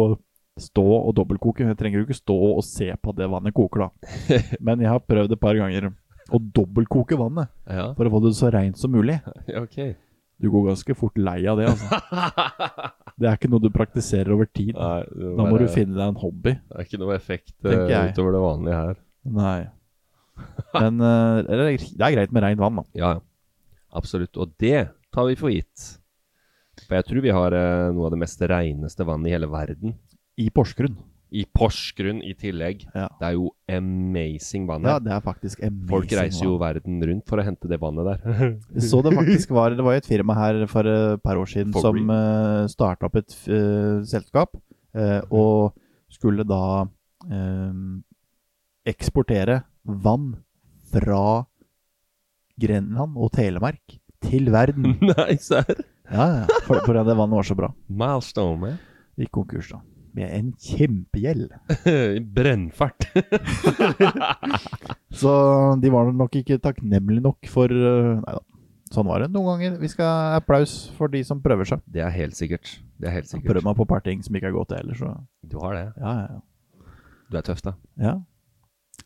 [0.58, 1.68] stå og dobbeltkoke.
[1.70, 4.16] Jeg trenger jo ikke stå og se på at det vannet koker, da.
[4.66, 5.92] Men jeg har prøvd et par ganger
[6.34, 7.92] å dobbeltkoke vannet Ja.
[7.94, 9.20] for å få det så reint som mulig.
[9.46, 9.78] ja, ok.
[10.42, 12.00] Du går ganske fort lei av det, altså.
[13.20, 14.74] Det er ikke noe du praktiserer over tid.
[14.76, 16.52] Nei, Da må være, du finne deg en hobby.
[16.60, 18.98] Det er ikke noe effekt eh, utover det vanlige her.
[19.38, 19.60] Nei.
[20.82, 22.86] Men eh, det er greit med rent vann, da.
[23.00, 23.24] Ja, ja.
[23.96, 24.36] Absolutt.
[24.36, 25.86] Og det tar vi for gitt.
[26.84, 29.96] For jeg tror vi har eh, noe av det mest reneste vannet i hele verden.
[30.36, 30.98] I Porsgrunn.
[31.34, 32.86] I Porsgrunn i tillegg.
[32.94, 33.08] Ja.
[33.20, 35.88] Det er jo amazing vann Ja, det er faktisk amazing.
[35.90, 36.76] Folk reiser jo vann.
[36.76, 38.52] verden rundt for å hente det vannet der.
[38.90, 41.74] Så det faktisk var Det var jo et firma her for et par år siden
[41.76, 44.56] For som uh, starta opp et uh, selskap,
[44.96, 45.76] uh, og
[46.16, 46.86] skulle da
[47.28, 47.74] eh,
[48.88, 50.30] eksportere vann
[50.94, 51.44] fra
[52.62, 54.96] Grenland og Telemark til verden.
[55.12, 55.84] Nei, serr?
[56.06, 56.62] Ja, ja.
[56.68, 57.72] For, for det vannet var så bra.
[57.90, 58.80] Milestone, man.
[59.20, 59.82] Gikk konkurs, da.
[60.16, 61.50] Med en kjempegjeld.
[62.36, 63.08] Brennfart.
[65.20, 65.32] Så
[65.82, 68.44] de var nok ikke takknemlige nok for uh, Nei da.
[68.94, 69.80] Sånn var det noen ganger.
[69.82, 71.82] Vi skal ha applaus for de som prøver seg.
[71.92, 72.70] det er helt sikkert.
[73.02, 75.10] Det er helt Prøv meg på et par ting som ikke er godt heller, så
[75.44, 75.86] Du har det.
[76.00, 76.42] ja, ja, ja.
[77.34, 77.74] Du er tøff, da.
[78.00, 78.14] ja.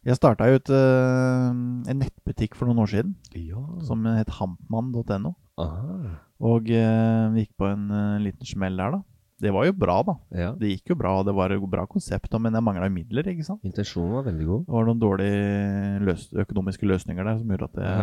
[0.06, 1.50] Jeg starta jo ut uh,
[1.90, 3.64] en nettbutikk for noen år siden Ja.
[3.88, 5.32] som het hampmann.no.
[5.58, 5.96] Aha.
[6.44, 9.02] Og uh, gikk på en uh, liten smell der, da.
[9.40, 10.16] Det var jo bra, da.
[10.36, 10.50] Ja.
[10.60, 13.46] Det gikk jo bra, og det var et bra konsept, men jeg mangla midler, ikke
[13.48, 13.64] sant.
[13.68, 14.66] Intensjonen var veldig god.
[14.66, 17.94] Det var noen dårlige løs økonomiske løsninger der som gjorde at det,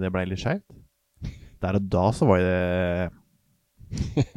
[0.00, 0.78] det ble litt skeivt.
[1.60, 3.10] Der og da så var det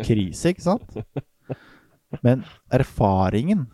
[0.04, 0.98] krise, ikke sant?
[2.26, 3.68] Men erfaringen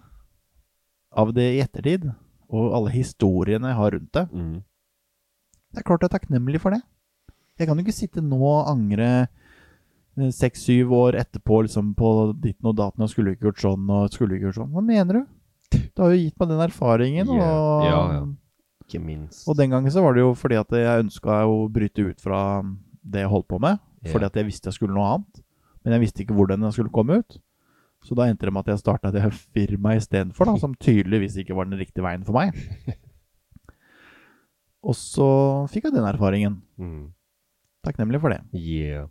[1.10, 2.05] av det i ettertid,
[2.49, 4.58] og alle historiene jeg har rundt det Mm.
[5.69, 6.79] Det er klart jeg er takknemlig for det.
[7.60, 9.27] Jeg kan jo ikke sitte nå og angre
[10.36, 12.10] seks-syv år etterpå liksom på
[12.41, 14.71] ditten og daten og skulle ikke gjort sånn og skulle ikke gjort sånn.
[14.75, 15.25] Hva mener du?
[15.69, 17.34] Det har jo gitt meg den erfaringen.
[17.39, 18.23] Ja, og, ja, ja.
[18.89, 19.43] Ikke minst.
[19.45, 22.39] og den gangen så var det jo fordi at jeg ønska å bryte ut fra
[23.05, 23.77] det jeg holdt på med.
[24.01, 24.13] Yeah.
[24.15, 25.43] Fordi at jeg visste jeg skulle noe annet.
[25.84, 27.38] Men jeg visste ikke hvordan jeg skulle komme ut.
[28.05, 31.67] Så da endte det med at jeg starta det firmaet istedenfor, som tydeligvis ikke var
[31.67, 32.55] den riktige veien for meg.
[34.88, 35.29] Og så
[35.71, 36.62] fikk jeg den erfaringen.
[36.79, 37.10] Mm.
[37.84, 38.39] Takknemlig for det.
[38.55, 39.10] Yeah.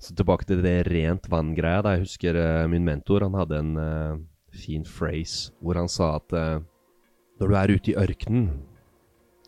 [0.00, 1.84] Så tilbake til det rent vann-greia.
[1.92, 4.20] Jeg husker uh, min mentor han hadde en uh,
[4.56, 6.62] fin phrase hvor han sa at uh,
[7.40, 8.48] når du er ute i ørkenen,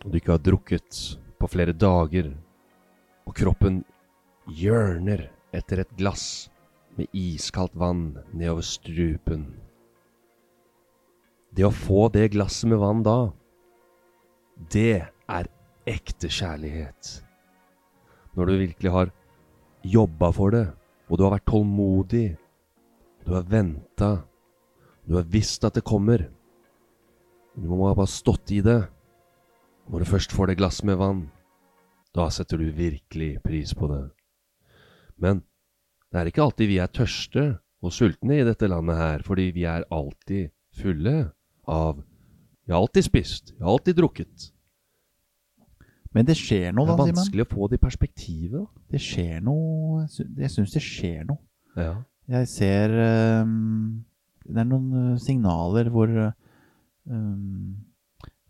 [0.04, 0.98] og du ikke har drukket
[1.40, 2.30] på flere dager,
[3.28, 3.82] og kroppen
[4.48, 6.50] hjørner etter et glass
[6.96, 9.46] med iskaldt vann nedover strupen
[11.52, 13.16] Det å få det glasset med vann da,
[14.72, 15.48] det er
[15.88, 17.10] ekte kjærlighet.
[18.36, 19.12] Når du virkelig har
[19.85, 20.66] jobba for det,
[21.11, 22.27] og du har vært tålmodig,
[23.27, 24.12] du har venta,
[25.07, 26.29] du har visst at det kommer.
[27.55, 28.81] Du må ha bare stått i det.
[29.90, 31.23] Når du først får det glasset med vann,
[32.14, 34.05] da setter du virkelig pris på det.
[35.21, 35.42] Men
[36.12, 37.45] det er ikke alltid vi er tørste
[37.83, 41.33] og sultne i dette landet her, fordi vi er alltid fulle
[41.68, 42.03] av
[42.62, 44.45] Jeg har alltid spist, jeg har alltid drukket.
[46.14, 47.16] Men det skjer Det noe, er da, Simen.
[47.22, 48.66] vanskelig å få det i perspektivet.
[48.92, 51.38] Det skjer noe Jeg sy- syns det skjer noe.
[51.77, 51.94] Ja.
[52.29, 52.92] Jeg ser
[53.42, 54.05] um,
[54.44, 56.12] Det er noen eh, signaler hvor
[57.09, 57.77] um,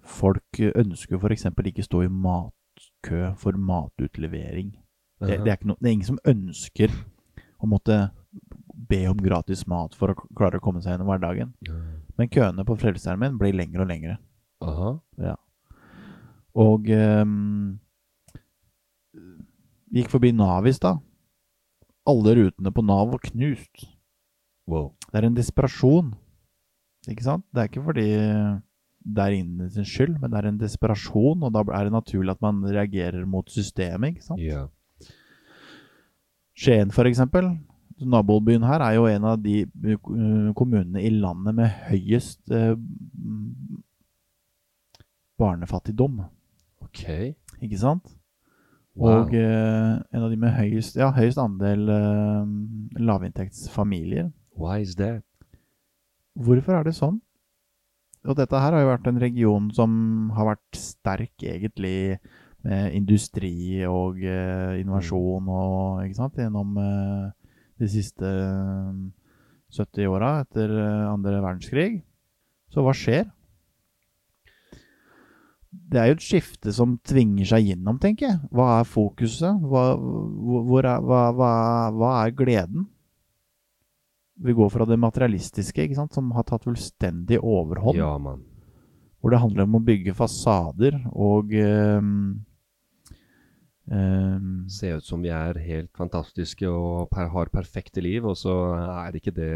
[0.03, 1.46] folk ønsker f.eks.
[1.70, 4.72] ikke stå i matkø for matutlevering.
[5.22, 6.90] Det, det, er no, det er ingen som ønsker
[7.62, 8.11] å måtte
[8.90, 11.53] be om gratis mat for å klare å komme seg gjennom hverdagen.
[12.18, 14.16] Men køene på Frelsesarmeen blir lengre og lengre.
[14.66, 14.96] Aha.
[15.22, 15.37] Ja.
[16.58, 17.78] Og um,
[19.92, 21.00] gikk forbi Nav i stad.
[22.08, 23.86] Alle rutene på Nav var knust.
[24.68, 24.92] Wow.
[25.08, 26.12] Det er en desperasjon.
[27.10, 27.46] Ikke sant?
[27.50, 28.08] Det er ikke fordi
[29.02, 32.36] det er innen sin skyld, men det er en desperasjon, og da er det naturlig
[32.36, 34.42] at man reagerer mot systemet, ikke sant?
[34.42, 34.68] Yeah.
[36.54, 37.48] Skien, for eksempel,
[37.98, 42.76] nabobyen her, er jo en av de eh, kommunene i landet med høyest eh,
[45.40, 46.22] barnefattigdom,
[46.92, 47.35] Ok.
[47.64, 48.12] ikke sant?
[48.92, 49.22] Wow.
[49.24, 52.48] Og eh, en av de med høyest, ja, høyest andel eh,
[53.00, 54.28] lavinntektsfamilier.
[54.61, 55.24] Why is that?
[56.37, 57.22] Hvorfor er det sånn?
[58.28, 59.94] Og dette her har jo vært en region som
[60.37, 62.20] har vært sterk, egentlig,
[62.62, 66.37] med industri og eh, innovasjon og Ikke sant?
[66.38, 67.24] Gjennom eh,
[67.83, 69.00] de siste eh,
[69.72, 72.02] 70 åra etter eh, andre verdenskrig.
[72.70, 73.24] Så hva skjer?
[75.72, 78.38] Det er jo et skifte som tvinger seg gjennom, tenker jeg.
[78.52, 79.56] Hva er fokuset?
[79.64, 81.52] Hva, er, hva, hva,
[81.96, 82.87] hva er gleden?
[84.42, 87.96] Vi går fra det materialistiske, ikke sant, som har tatt fullstendig overhånd.
[88.00, 88.44] Ja, mann.
[89.22, 92.14] Hvor det handler om å bygge fasader og um,
[93.87, 98.56] um, Se ut som vi er helt fantastiske og per, har perfekte liv, og så
[98.74, 99.52] er ikke det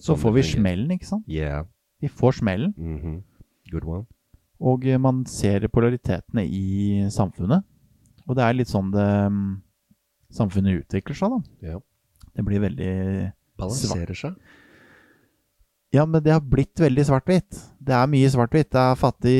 [0.00, 1.28] Så får vi smellen, ikke sant?
[1.28, 1.66] Yeah.
[2.00, 2.72] Vi får smellen.
[2.78, 3.18] Mhm.
[3.68, 4.06] Good one.
[4.58, 7.66] Og man ser polaritetene i samfunnet.
[8.26, 9.52] Og det er litt sånn det mm,
[10.34, 11.68] samfunnet utvikler seg, da.
[11.72, 11.82] Ja.
[12.34, 12.94] Det blir veldig
[13.58, 14.34] Balanserer seg.
[15.94, 17.56] Ja, men det har blitt veldig svart-hvitt.
[17.80, 18.68] Det er mye svart-hvitt.
[18.74, 19.36] Det er fattig,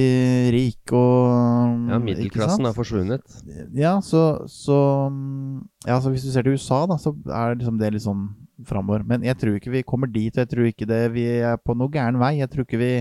[0.54, 3.35] rik og Ja, middelklassen er forsvunnet.
[3.76, 4.78] Ja, så, så
[5.85, 8.31] Ja, så hvis du ser til USA, da, så er liksom det litt sånn
[8.66, 9.04] framover.
[9.07, 11.76] Men jeg tror ikke vi kommer dit, og jeg tror ikke det vi er på
[11.76, 12.38] noe gæren vei.
[12.40, 12.92] Jeg tror ikke vi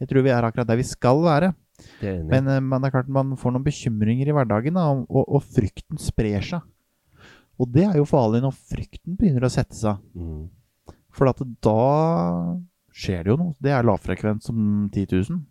[0.00, 1.52] Jeg tror vi er akkurat der vi skal være.
[2.00, 2.14] Det.
[2.28, 5.40] Men, eh, men det er klart man får noen bekymringer i hverdagen, da, og, og,
[5.56, 6.66] frykten sprer seg.
[7.60, 10.02] Og det er jo farlig når frykten begynner å sette seg.
[10.18, 10.44] mm.
[11.14, 11.80] For at da
[12.94, 13.52] skjer det jo noe.
[13.62, 14.56] Det er lavfrekvent som
[14.90, 15.42] 10 000.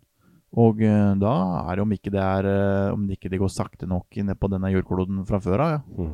[0.60, 1.32] Og eh, da
[1.64, 4.38] er det om ikke det er eh, Om det ikke det går sakte nok ned
[4.38, 5.80] på denne jordkloden fra før av, ja.
[5.98, 6.12] Mm,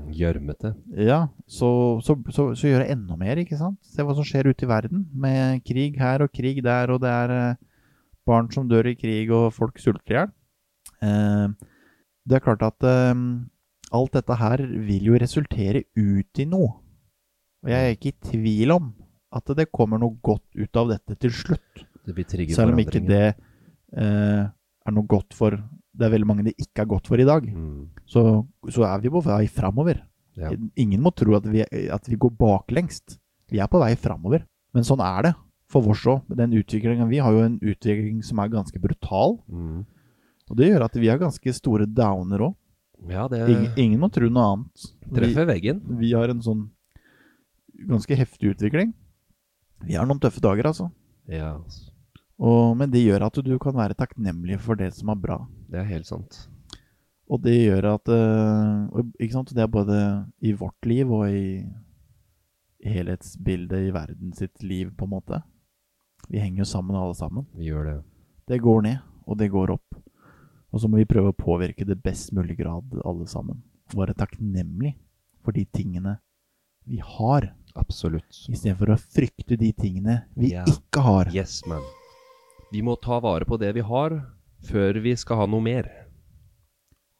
[0.96, 1.68] Ja, så,
[2.06, 3.76] så, så, så gjør det enda mer, ikke sant?
[3.84, 7.12] Se hva som skjer ute i verden, med krig her og krig der, og det
[7.12, 7.34] er
[8.30, 10.30] barn som dør i krig, og folk sulter i hjel.
[11.04, 11.48] Eh,
[12.28, 13.24] det er klart at eh,
[13.96, 16.72] alt dette her vil jo resultere ut i noe.
[17.60, 18.92] Og jeg er ikke i tvil om
[19.36, 21.84] at det kommer noe godt ut av dette til slutt.
[22.06, 26.54] Det Selv om ikke det eh, er noe godt for Det er veldig mange det
[26.56, 27.44] ikke er godt for i dag.
[27.44, 27.90] Mm.
[28.08, 28.22] Så,
[28.72, 30.00] så er vi på vei framover.
[30.38, 30.52] Ja.
[30.80, 33.18] Ingen må tro at vi, at vi går baklengst.
[33.50, 34.46] Vi er på vei framover.
[34.72, 35.32] Men sånn er det
[35.70, 36.24] for oss òg.
[36.36, 39.38] Den utviklingen Vi har jo en utvikling som er ganske brutal.
[39.48, 39.84] Mm.
[40.50, 42.56] Og det gjør at vi har ganske store downer òg.
[43.08, 44.88] Ja, det Ingen, ingen må tro noe annet.
[45.06, 45.80] Vi, treffer veggen.
[46.00, 46.66] vi har en sånn
[47.88, 48.92] ganske heftig utvikling.
[49.86, 50.90] Vi har noen tøffe dager, altså.
[51.30, 51.54] Ja.
[52.40, 55.38] Og, men det gjør at du kan være takknemlig for det som er bra.
[55.70, 56.42] det er helt sant.
[57.30, 59.52] Og det gjør at øh, Ikke sant?
[59.54, 61.62] Det er både i vårt liv og i
[62.80, 65.42] helhetsbildet i verden sitt liv, på en måte.
[66.30, 67.46] Vi henger jo sammen, alle sammen.
[67.58, 67.96] Vi gjør det.
[68.46, 69.96] Det går ned, og det går opp.
[70.70, 73.58] Og så må vi prøve å påvirke det best mulig grad, alle sammen.
[73.90, 74.94] Være takknemlig
[75.42, 76.20] for de tingene
[76.86, 78.44] vi har, Absolutt.
[78.50, 80.66] istedenfor å frykte de tingene vi yeah.
[80.70, 81.32] ikke har.
[81.34, 81.82] Yes, man.
[82.70, 84.14] Vi må ta vare på det vi har,
[84.70, 85.90] før vi skal ha noe mer.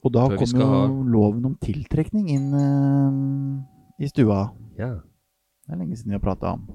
[0.07, 0.87] Og da kommer jo ha-
[1.18, 4.46] loven om tiltrekning inn uh, i stua.
[4.79, 4.94] Ja.
[5.66, 6.68] Det er lenge siden vi har prata om.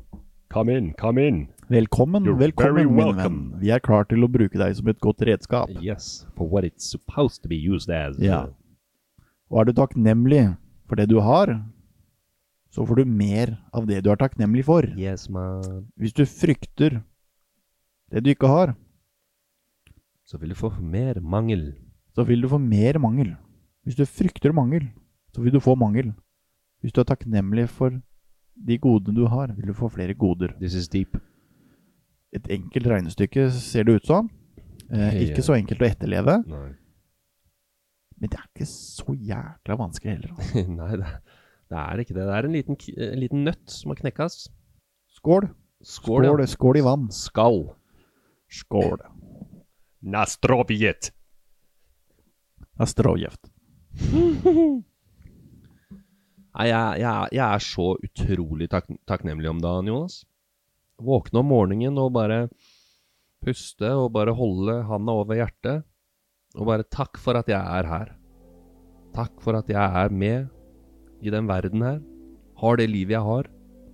[0.56, 1.48] Come in, come in.
[1.68, 3.40] Velkommen, You're velkommen, min venn.
[3.60, 5.68] Vi er klar til å bruke deg som et godt redskap.
[5.84, 8.16] Yes, for what it's supposed to be used as.
[8.24, 8.46] Ja.
[9.52, 10.46] Og er du takknemlig
[10.88, 11.52] for det du har,
[12.72, 14.88] så får du mer av det du er takknemlig for.
[14.96, 15.90] Yes, man.
[16.00, 17.02] Hvis du frykter
[18.16, 18.76] det du ikke har,
[20.24, 21.76] Så vil du få mer mangel.
[22.16, 23.36] så vil du få mer mangel.
[23.84, 24.88] Hvis du frykter mangel,
[25.36, 26.14] så vil du få mangel.
[26.80, 27.92] Hvis du er takknemlig for
[28.56, 30.54] de godene du har, vil du få flere goder.
[30.60, 31.18] This is deep.
[32.36, 34.30] Et enkelt regnestykke ser det ut som.
[34.92, 36.68] Eh, ikke så enkelt å etterleve, Nei.
[38.22, 40.36] men det er ikke så jækla vanskelig heller.
[40.36, 40.66] altså.
[40.80, 41.12] Nei, det,
[41.74, 42.26] det er ikke det.
[42.28, 42.78] Det er en liten,
[43.10, 44.46] en liten nøtt som må knekkes.
[45.18, 45.50] Skål!
[45.86, 46.48] Skål, Skål, ja.
[46.50, 47.08] skål i vann.
[47.14, 47.60] Skål.
[48.50, 49.02] Skål.
[50.06, 51.12] Nastrovjet.
[52.80, 53.52] Nastrovjet.
[56.56, 60.22] Nei, jeg, jeg, jeg er så utrolig takk, takknemlig om dagen, Jonas.
[61.04, 62.46] Våkne om morgenen og bare
[63.44, 65.84] puste og bare holde handa over hjertet.
[66.56, 68.14] Og bare takk for at jeg er her.
[69.16, 70.48] Takk for at jeg er med
[71.24, 72.00] i den verden her.
[72.62, 73.50] Har det livet jeg har.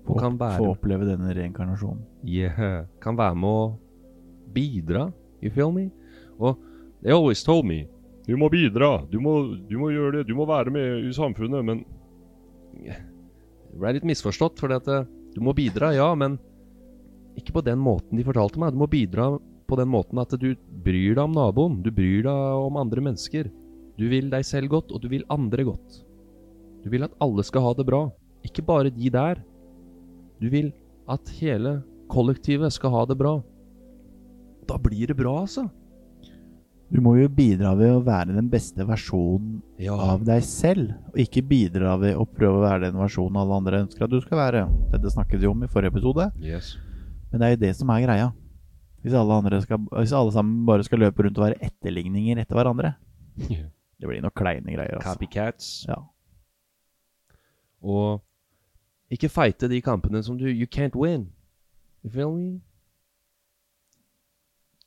[0.05, 2.01] Og kan Få oppleve denne reinkarnasjonen.
[2.25, 3.79] yeah, kan være med å
[4.53, 5.11] bidra.
[5.41, 5.89] You feel me?
[6.39, 6.57] Og
[7.01, 7.87] they always told me
[8.27, 9.01] Du må bidra.
[9.11, 10.27] Du må, du må gjøre det.
[10.29, 11.65] Du må være med i samfunnet.
[11.65, 11.85] Men
[12.79, 16.37] jeg ble litt misforstått, for du må bidra, ja, men
[17.39, 18.73] ikke på den måten de fortalte meg.
[18.73, 19.31] Du må bidra
[19.71, 20.51] på den måten at du
[20.83, 21.79] bryr deg om naboen.
[21.83, 23.47] Du bryr deg om andre mennesker.
[23.99, 26.01] Du vil deg selv godt, og du vil andre godt.
[26.83, 28.05] Du vil at alle skal ha det bra.
[28.47, 29.39] Ikke bare de der.
[30.41, 30.71] Du vil
[31.11, 31.79] at hele
[32.11, 33.37] kollektivet skal ha det bra.
[34.67, 35.67] Da blir det bra, altså.
[36.91, 39.93] Du må jo bidra ved å være den beste versjonen Ja.
[39.95, 43.79] av deg selv, og ikke bidra ved å prøve å være den versjonen alle andre
[43.85, 44.63] ønsker at du skal være.
[44.91, 46.75] Dette snakket vi om i forrige episode, Yes.
[47.31, 48.33] men det er jo det som er greia.
[49.03, 52.55] Hvis alle, andre skal, hvis alle sammen bare skal løpe rundt og være etterligninger etter
[52.59, 52.95] hverandre,
[53.47, 55.15] det blir noen kleine greier, altså.
[55.15, 55.85] Copycats.
[55.87, 55.95] Ja.
[57.81, 58.21] Og
[59.09, 61.31] ikke fighte de kampene som du You can't win.
[62.03, 62.59] You feel me?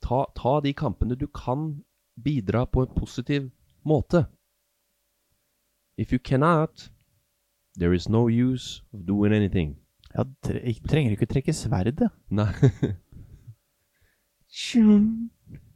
[0.01, 1.81] Ta, ta de kampene du kan
[2.15, 3.51] bidra på en positiv
[3.83, 4.25] måte.
[5.97, 6.89] If you cannot,
[7.77, 9.77] there is no use of doing anything.
[10.13, 12.09] Ja, tre, trenger ikke trekke sverdet.
[12.31, 12.51] Nei.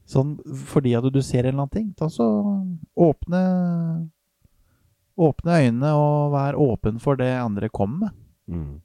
[0.09, 1.89] Sånn fordi at du ser en eller annen ting.
[1.97, 2.25] Ta så
[2.95, 3.41] åpne
[5.19, 8.13] Åpne øynene og vær åpen for det andre kommer med.
[8.47, 8.77] Mm.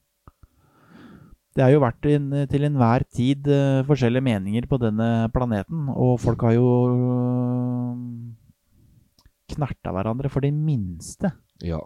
[1.55, 6.17] Det har jo vært en, til enhver tid uh, forskjellige meninger på denne planeten, og
[6.23, 7.93] folk har jo uh,
[9.55, 11.31] knerta hverandre for det minste,
[11.63, 11.79] Ja.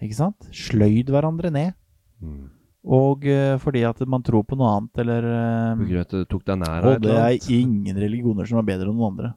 [0.00, 0.48] ikke sant?
[0.56, 1.76] Sløyd hverandre ned.
[2.24, 2.48] Mm.
[2.88, 6.46] Og uh, fordi at man tror på noe annet, eller eh, av at det tok
[6.48, 9.34] deg nær Og det er ingen religioner som er bedre enn noen andre.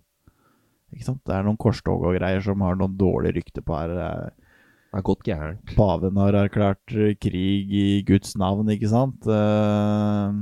[0.95, 1.19] Ikke sant?
[1.27, 4.31] Det er noen korstog og greier som har noen dårlig rykte på her.
[4.93, 5.75] Det er- gått gærent.
[5.75, 9.25] Paven har erklært eh, krig i Guds navn, ikke sant?
[9.25, 10.35] Eh,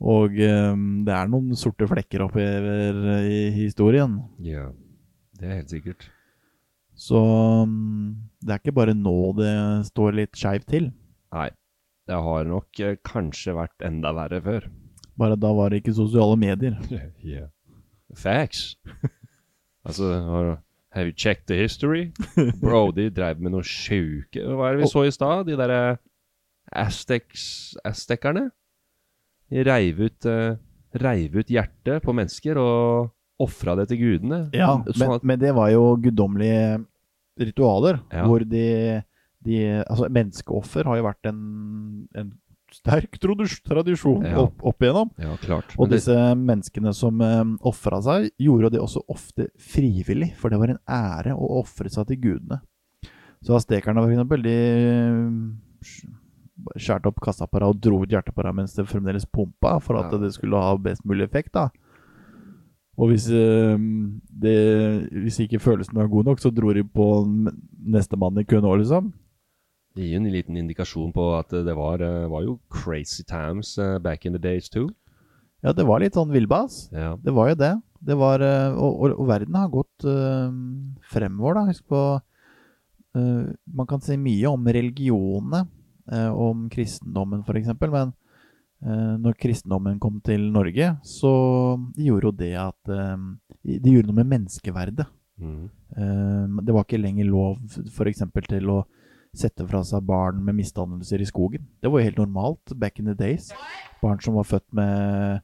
[0.00, 4.14] og eh, det er noen sorte flekker oppover i historien.
[4.38, 4.68] Ja.
[5.40, 6.06] Det er helt sikkert.
[6.94, 7.18] Så
[7.66, 9.52] mm, det er ikke bare nå det
[9.88, 10.90] står litt skeivt til.
[11.32, 11.48] Nei.
[12.06, 14.66] Det har nok kanskje vært enda verre før.
[15.20, 16.76] Bare da var det ikke sosiale medier.
[17.24, 17.48] yeah.
[18.14, 18.76] Facts.
[19.86, 20.58] altså,
[20.92, 22.12] have you checked the history?
[22.62, 25.46] Bro, de drev med noe sjuke Hva er det vi så i stad?
[25.48, 25.98] De derre
[26.70, 28.48] Aztecs Aztekerne?
[29.50, 30.54] De reiv ut, uh,
[31.02, 33.10] reiv ut hjertet på mennesker og
[33.42, 34.44] ofra det til gudene.
[34.54, 36.84] Ja, Sånn men, men det var jo guddommelige
[37.40, 38.26] ritualer, Ja.
[38.28, 39.00] hvor de,
[39.46, 41.40] de Altså, menneskeoffer har jo vært en,
[42.14, 42.30] en
[42.74, 44.38] sterk tradisjon Ja.
[44.44, 45.10] opp, opp igjennom.
[45.18, 45.74] Ja, klart.
[45.78, 50.58] Og det, disse menneskene som eh, ofra seg, gjorde det også ofte frivillig, for det
[50.60, 52.60] var en ære å ofre seg til gudene.
[53.42, 54.56] Så aztekerne, var eksempel, de
[55.24, 55.36] um,
[56.76, 59.78] skjærte opp kassa på deg og dro ut hjertet på deg mens det fremdeles pumpa,
[59.80, 60.18] for at Ja.
[60.18, 61.52] det skulle ha best mulig effekt.
[61.52, 61.70] da.
[62.98, 67.06] Og hvis, um, det, hvis ikke følelsen var god nok, så dro de på
[67.80, 69.12] nestemann i køen òg, liksom.
[69.96, 73.76] Det gir jo en liten indikasjon på at det var, eh, var jo crazy times
[73.78, 74.88] eh, back in the days too.
[75.60, 76.86] Ja, det var litt sånn villbas.
[76.94, 77.16] Ja.
[77.20, 77.74] Det var jo det.
[78.00, 80.48] Det var, eh, og, og, og verden har gått uh,
[81.12, 81.66] fremover, da.
[81.68, 85.66] Husk på eh, Man kan si mye om religionene,
[86.10, 88.16] eh, om kristendommen f.eks., men
[88.80, 91.30] når kristendommen kom til Norge, så
[92.00, 95.04] gjorde jo det at Det gjorde noe med menneskeverdet.
[95.36, 95.66] Mm.
[96.64, 98.24] Det var ikke lenger lov f.eks.
[98.48, 98.78] til å
[99.36, 101.66] sette fra seg barn med misdannelser i skogen.
[101.80, 103.50] Det var jo helt normalt back in the days.
[104.02, 105.40] Barn som var født med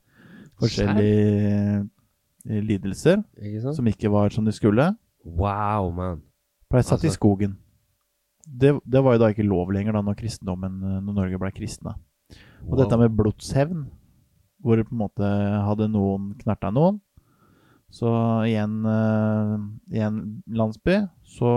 [0.61, 1.87] forskjellige
[2.49, 4.95] eh, lidelser, Ikke som ikke var som de skulle,
[5.27, 6.21] Wow, man.
[6.71, 7.57] ble satt i Altså- skogen.
[8.47, 11.97] Det, det var jo da ikke lov lenger da når eh, når Norge ble kristna.
[12.67, 13.87] Og dette med blodshevn,
[14.63, 15.23] hvor på en måte
[15.67, 17.01] hadde noen knerta noen.
[17.97, 18.11] Så
[18.45, 19.53] i en, eh,
[19.97, 20.21] i en
[20.53, 20.99] landsby
[21.37, 21.51] så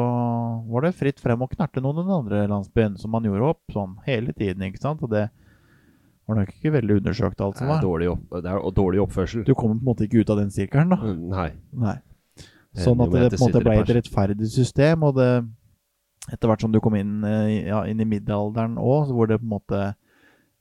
[0.69, 3.75] var det fritt frem å knerte noen i den andre landsbyen, som man gjorde opp
[3.75, 5.03] sånn hele tiden, ikke sant?
[5.03, 5.25] Og det
[6.29, 7.81] var nok ikke veldig undersøkt alt som var.
[7.83, 9.43] dårlig, opp, det er dårlig oppførsel.
[9.47, 10.99] Du kommer på en måte ikke ut av den sirkelen, da.
[11.35, 11.49] Nei.
[11.73, 11.97] Nei.
[12.77, 15.31] Sånn at det på en måte ble et rettferdig system, og det
[16.29, 19.47] etter hvert som du kom inn, eh, ja, inn i middelalderen òg, hvor det på
[19.47, 19.81] en måte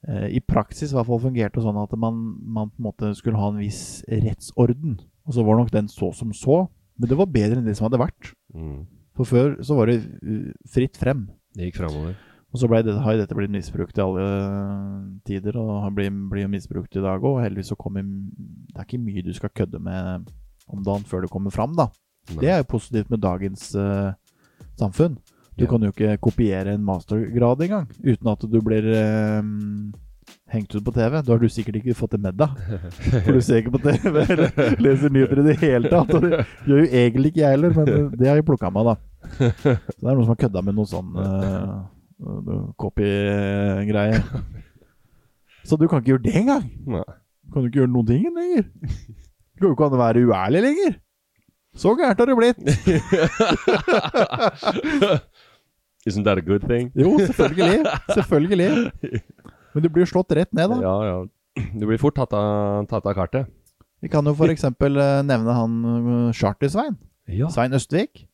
[0.09, 3.41] eh, i praksis i hvert fall fungerte sånn at man, man på en måte skulle
[3.41, 4.99] ha en viss rettsorden.
[5.29, 6.63] Og så var nok den så som så,
[6.99, 8.31] men det var bedre enn det som hadde vært.
[8.57, 8.87] Mm.
[9.19, 11.27] For før så var det uh, fritt frem.
[11.55, 12.17] Det gikk framover.
[12.49, 16.47] Og så ble det, har dette blitt misbrukt i alle eh, tider, og blir, blir
[16.49, 17.43] misbrukt i dag òg.
[17.45, 20.31] Heldigvis så kommer Det er ikke mye du skal kødde med
[20.73, 21.91] om dagen før det kommer fram, da.
[22.33, 22.39] Nei.
[22.41, 24.15] Det er jo positivt med dagens uh,
[24.81, 25.19] samfunn.
[25.59, 25.69] Du Ja.
[25.75, 29.43] kan jo ikke kopiere en mastergrad engang uten at du blir eh,
[30.53, 31.19] hengt ut på TV.
[31.23, 32.51] Da har du sikkert ikke fått det med deg.
[33.25, 34.49] For du ser ikke på TV eller
[34.85, 36.15] leser nyheter i det hele tatt.
[36.17, 36.31] Og det
[36.67, 38.95] gjør jo egentlig ikke jeg heller, men det, har jeg plukka meg, da.
[39.39, 44.23] Så det er noen som har kødda med noe sånn uh, copy-greier.
[45.69, 46.65] Så du kan ikke gjøre det engang!
[46.89, 47.05] Nei.
[47.53, 48.65] Kan du ikke gjøre noen ting lenger?
[48.69, 50.93] Det går jo ikke an å være uærlig lenger!
[51.79, 52.59] Så gærent har det blitt!
[56.09, 56.93] Isn't that a good thing?
[56.97, 57.85] Jo, selvfølgelig.
[58.15, 58.93] Selvfølgelig.
[59.79, 60.81] Men du blir slått rett ned, da.
[60.83, 61.19] Ja, ja.
[61.79, 63.47] Du blir fort tatt av, tatt av kartet.
[64.03, 64.65] Vi kan jo f.eks.
[64.83, 66.97] nevne han uh, Charter-Svein.
[67.31, 67.47] Ja.
[67.55, 68.25] Svein Østvik.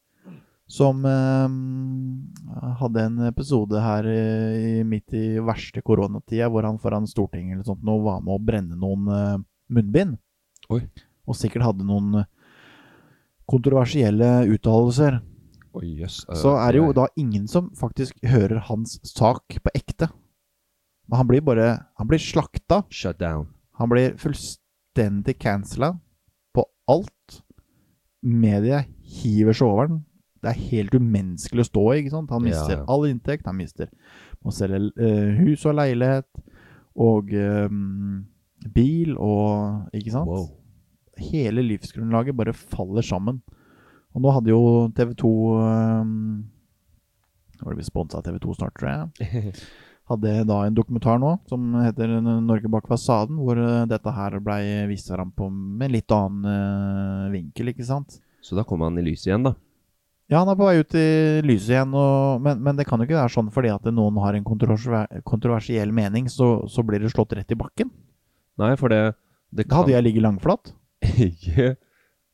[0.64, 7.58] Som eh, hadde en episode her i, midt i verste koronatida, hvor han foran Stortinget
[7.58, 9.36] eller sånt nå var med å brenne noen eh,
[9.76, 10.16] munnbind.
[10.72, 10.80] Oi.
[11.28, 12.28] Og sikkert hadde noen eh,
[13.44, 15.20] kontroversielle uttalelser.
[15.76, 16.22] Oi, jøss.
[16.40, 20.08] Så er det jo da ingen som faktisk hører hans sak på ekte.
[21.06, 22.82] Men han blir bare Han blir slakta.
[22.90, 23.48] Shut down.
[23.78, 25.98] Han blir fullstendig cancela
[26.54, 27.40] på alt.
[28.22, 30.02] Media hiver seg over den.
[30.44, 31.98] Det er helt umenneskelig å stå i.
[32.02, 32.30] ikke sant?
[32.32, 32.84] Han mister Ja, ja.
[32.88, 33.46] all inntekt.
[33.48, 33.88] Han mister
[34.44, 36.28] Må selge uh, hus og leilighet
[36.94, 38.26] og um,
[38.74, 40.28] bil og Ikke sant?
[40.30, 40.50] Wow.
[41.18, 43.40] Hele livsgrunnlaget bare faller sammen.
[44.14, 44.60] Og nå hadde jo
[44.94, 46.44] TV 2 um,
[47.60, 49.54] Nå det vi sponsa av TV 2 snart, tror jeg.
[50.10, 54.62] hadde da en dokumentar nå som heter Norge bak fasaden, hvor eh, dette her blei
[54.90, 58.18] vist fram på med en litt annen eh, vinkel, ikke sant.
[58.44, 59.54] Så da kom han i lyset igjen, da.
[60.32, 61.08] Ja, han er på vei ut i
[61.44, 64.36] lyset igjen, og, men, men det kan jo ikke være sånn fordi at noen har
[64.36, 67.92] en kontroversiell mening, så, så blir det slått rett i bakken.
[68.60, 69.16] Nei, for det,
[69.52, 70.72] det Da hadde jeg ligget langflat.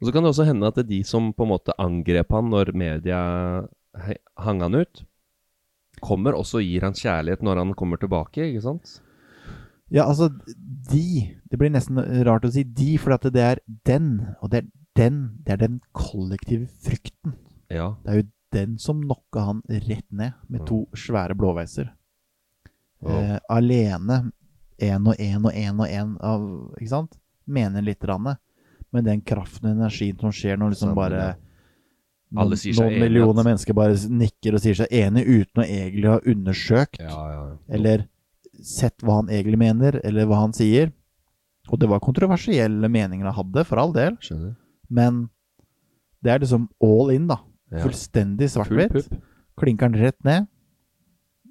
[0.01, 2.31] Og så kan det også hende at det er de som på en måte angrep
[2.33, 3.21] han når media
[4.41, 5.03] hang han ut,
[6.03, 8.99] kommer også og gir han kjærlighet når han kommer tilbake, ikke sant?
[9.91, 10.29] Ja, altså,
[10.91, 14.63] de Det blir nesten rart å si de, for at det er den, og det
[14.63, 17.35] er den, det er den kollektive frykten.
[17.71, 17.97] Ja.
[18.05, 21.91] Det er jo den som knocka han rett ned med to svære blåveiser.
[23.03, 23.17] Oh.
[23.17, 24.31] Eh, alene,
[24.81, 26.43] én og én og én og én av
[26.79, 27.19] Ikke sant?
[27.47, 28.37] Mener litt, Rande.
[28.93, 31.37] men den kraften og energien som skjer når liksom bare
[32.39, 36.07] Alle sier seg noen millioner mennesker bare nikker og sier seg enig uten å egentlig
[36.13, 37.41] ha undersøkt Ja, ja.
[37.75, 38.05] eller
[38.63, 40.93] sett hva han egentlig mener, eller hva han sier.
[41.71, 44.55] Og det var kontroversielle meninger han hadde, for all del, Skjønner.
[44.91, 45.29] men
[46.23, 47.39] det er liksom all in, da.
[47.73, 47.83] Ja.
[47.87, 49.09] Fullstendig svart-hvitt.
[49.59, 50.47] Klinker den rett ned.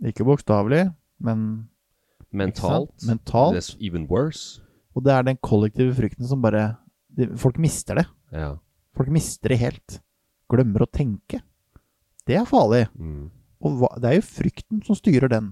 [0.06, 1.68] Ikke bokstavelig, men
[2.32, 2.92] Mentalt.
[3.08, 3.56] Mentalt.
[3.58, 4.62] That's even worse.
[4.96, 6.76] Og det er den kollektive frykten som bare
[7.10, 8.06] de, Folk mister det.
[8.32, 8.52] Ja.
[8.98, 10.00] Folk mister det helt.
[10.50, 11.42] Glemmer å tenke.
[12.28, 12.86] Det er farlig.
[12.98, 13.28] Mm.
[13.66, 15.52] Og hva, det er jo frykten som styrer den.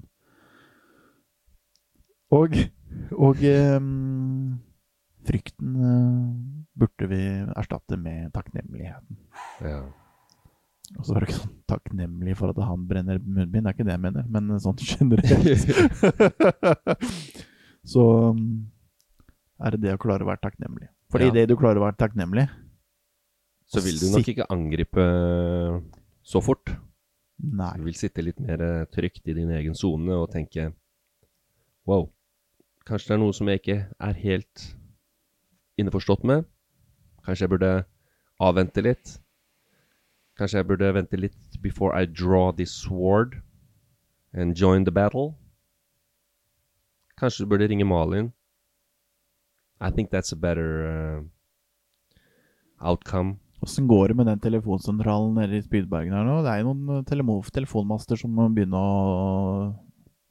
[2.33, 2.55] Og,
[3.15, 3.43] og
[3.77, 4.57] um,
[5.27, 6.33] frykten uh,
[6.77, 7.21] burde vi
[7.57, 9.23] erstatte med takknemligheten.
[9.63, 9.85] ja.
[10.95, 13.85] Og så var det ikke sånn takknemlig for at han brenner munnbind, det er ikke
[13.89, 15.67] det jeg mener, men sånn generelt.
[17.91, 18.45] så um,
[19.59, 20.87] er det det å klare å være takknemlig.
[21.11, 21.27] For Ja.
[21.27, 22.45] idet du klarer å være takknemlig
[23.67, 25.05] Så vil du nok ikke angripe
[26.23, 26.71] så fort.
[27.37, 27.73] Nei.
[27.77, 30.71] Du vil sitte litt mer eh, trygt i din egen sone og tenke
[31.87, 32.09] Wow,
[32.87, 34.63] kanskje det er noe som jeg ikke er helt
[35.79, 36.43] innforstått med.
[37.23, 37.71] Kanskje jeg burde
[38.43, 39.13] avvente litt.
[40.37, 43.39] Kanskje jeg burde vente litt before I draw this sword
[44.33, 45.35] and join the battle.
[47.17, 48.33] Kanskje du burde ringe Malin.
[49.79, 51.23] I think that's a better uh,
[52.79, 53.39] outcome.
[53.67, 56.37] Åssen går det med den telefonsentralen nede i Spydbergen her nå?
[56.45, 59.73] Det er jo noen eh, telefonmaster som må begynne å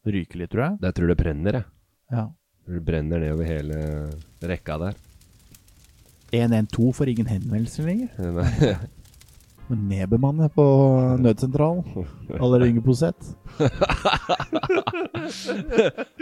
[0.09, 0.79] ryke litt, tror jeg.
[0.87, 1.67] Jeg tror det brenner, jeg.
[2.17, 2.23] Ja.
[2.65, 3.81] Det brenner nedover hele
[4.41, 4.97] rekka der.
[6.33, 8.09] 112 får ingen henvendelser lenger.
[8.39, 8.73] Nei.
[9.67, 10.65] Nedbemanne på
[11.21, 12.07] nødsentralen.
[12.41, 13.21] Alle ringer på sett.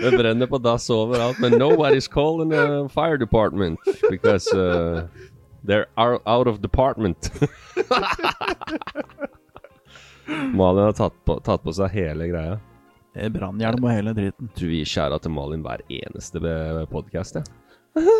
[0.00, 3.78] Det brenner på dass overalt, men nobody's calling the fire department
[4.10, 5.06] because uh,
[5.64, 7.30] they're out out of department.
[10.54, 12.60] Malin har tatt på, tatt på seg hele greia.
[13.14, 14.48] Brannhjelm og hele driten.
[14.56, 16.40] Tror vi skjærer til Malin hver eneste
[16.90, 17.44] podkast, jeg.
[17.94, 18.10] Ja.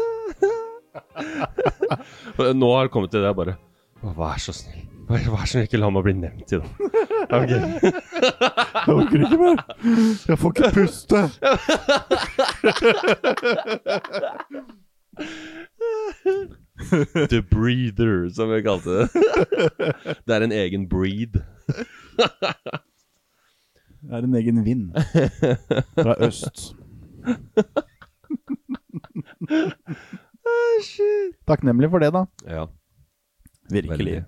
[2.54, 3.56] Nå har det kommet til det jeg bare
[4.14, 4.84] Vær så snill.
[5.08, 6.68] Vær, så snill, ikke la meg bli nevnt i det.
[7.34, 7.56] Okay.
[7.80, 9.58] Jeg orker ikke mer.
[10.28, 11.20] Jeg får ikke puste.
[17.30, 19.08] The breather, som vi kalte det.
[20.26, 21.38] Det er en egen breed.
[24.04, 24.90] Det er en egen vind.
[25.96, 26.74] Fra øst.
[31.48, 32.24] Takknemlig for det, da.
[32.46, 32.66] Ja,
[33.72, 33.98] Virkelig.
[33.98, 34.24] veldig.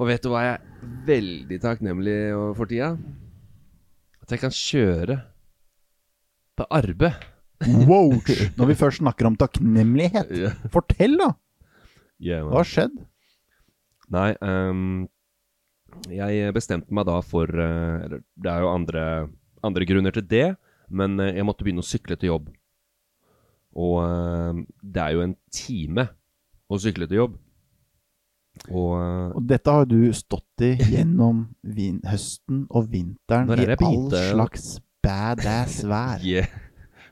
[0.00, 2.16] Og vet du hva jeg er veldig takknemlig
[2.56, 2.94] for tida?
[4.22, 5.18] At jeg kan kjøre
[6.56, 7.28] på arbeid.
[7.66, 8.14] Wow!
[8.58, 10.50] Når vi først snakker om takknemlighet, Ja.
[10.72, 11.32] fortell, da!
[12.20, 12.94] Yeah, Hva har skjedd?
[14.12, 15.08] Nei, ehm,
[16.10, 19.04] jeg bestemte meg da for eh, Eller det er jo andre,
[19.66, 20.46] andre grunner til det,
[20.90, 22.48] men eh, jeg måtte begynne å sykle til jobb.
[23.78, 26.08] Og ehm, det er jo en time
[26.70, 27.38] å sykle til jobb.
[28.68, 33.64] Og eh, Og dette har du stått i gjennom vin høsten og vinteren Når i
[33.64, 34.24] det jeg all begynte?
[34.34, 34.66] slags
[35.06, 36.20] badass vær.
[36.26, 36.50] Yeah,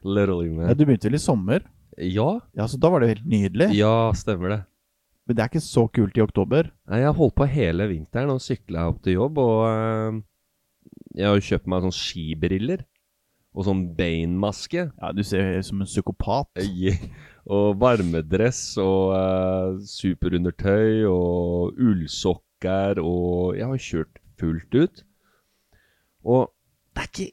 [0.04, 0.68] literally, man.
[0.68, 1.64] Ja, du begynte vel i sommer?
[1.98, 3.72] Ja, Ja, så da var det helt nydelig.
[3.74, 4.60] ja, stemmer det.
[5.26, 6.70] Men det er ikke så kult i oktober.
[6.88, 10.20] Nei, jeg har holdt på hele vinteren og sykla opp til jobb, og eh,
[11.18, 12.84] jeg har jo kjøpt meg sånn skibriller.
[13.58, 14.84] Og sånn Bane-maske.
[14.92, 16.48] Ja, du ser ut som en psykopat.
[16.62, 17.00] Yeah.
[17.48, 25.02] Og varmedress og uh, superundertøy og ullsokker og Jeg har kjørt fullt ut.
[26.28, 26.52] Og
[26.94, 27.32] det er ikke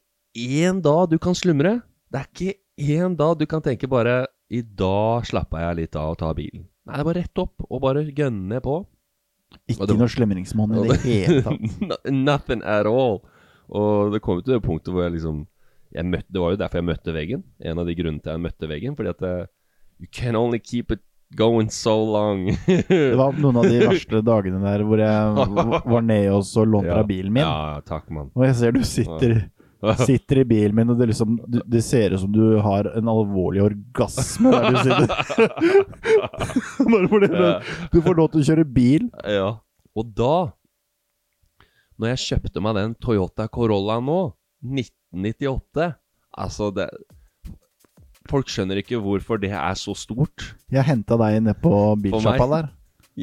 [0.72, 1.82] én dag du kan slumre.
[2.12, 6.14] Det er ikke én dag du kan tenke bare I dag slapper jeg litt av
[6.14, 6.68] og tar bilen.
[6.86, 8.76] Nei, det er bare rett opp og bare gønne på.
[9.72, 12.06] Ikke det- noe slemringsmann i det hele tatt.
[12.28, 13.24] Nothing at all.
[13.70, 15.46] Og det kom jo til det punktet hvor jeg liksom
[15.96, 17.44] jeg møtte, Det var jo derfor jeg møtte veggen.
[17.64, 18.96] En av de grunnene til jeg møtte veggen.
[18.98, 19.46] Fordi at eh,
[20.00, 21.00] You can only keep it
[21.36, 22.50] going so long.
[22.88, 25.48] Det var noen av de verste dagene der hvor jeg
[25.88, 27.00] var nede og så lånte ja.
[27.00, 27.46] deg bilen min.
[27.46, 28.30] Ja, takk, mann.
[28.36, 29.38] Og jeg ser du sitter,
[30.10, 33.64] sitter i bilen min, og det, liksom, det ser ut som du har en alvorlig
[33.66, 35.54] orgasme der du sitter.
[36.92, 37.44] Bare fordi du,
[37.94, 39.10] du får lov til å kjøre bil.
[39.30, 39.50] Ja.
[39.96, 40.36] Og da,
[42.00, 44.22] når jeg kjøpte meg den Toyota Corolla nå,
[44.66, 45.94] 1998
[46.36, 46.90] Altså, det
[48.26, 50.48] Folk skjønner ikke hvorfor det er så stort.
[50.74, 51.72] Jeg henta deg ned på
[52.02, 52.72] bilsjappa der.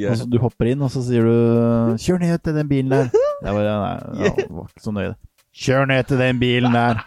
[0.06, 3.10] Og så Du hopper inn, og så sier du 'Kjør ned til den bilen der'.
[3.42, 5.14] Jeg bare, nei, ja, det var ikke så nøye.
[5.52, 7.02] 'Kjør ned til den bilen der'.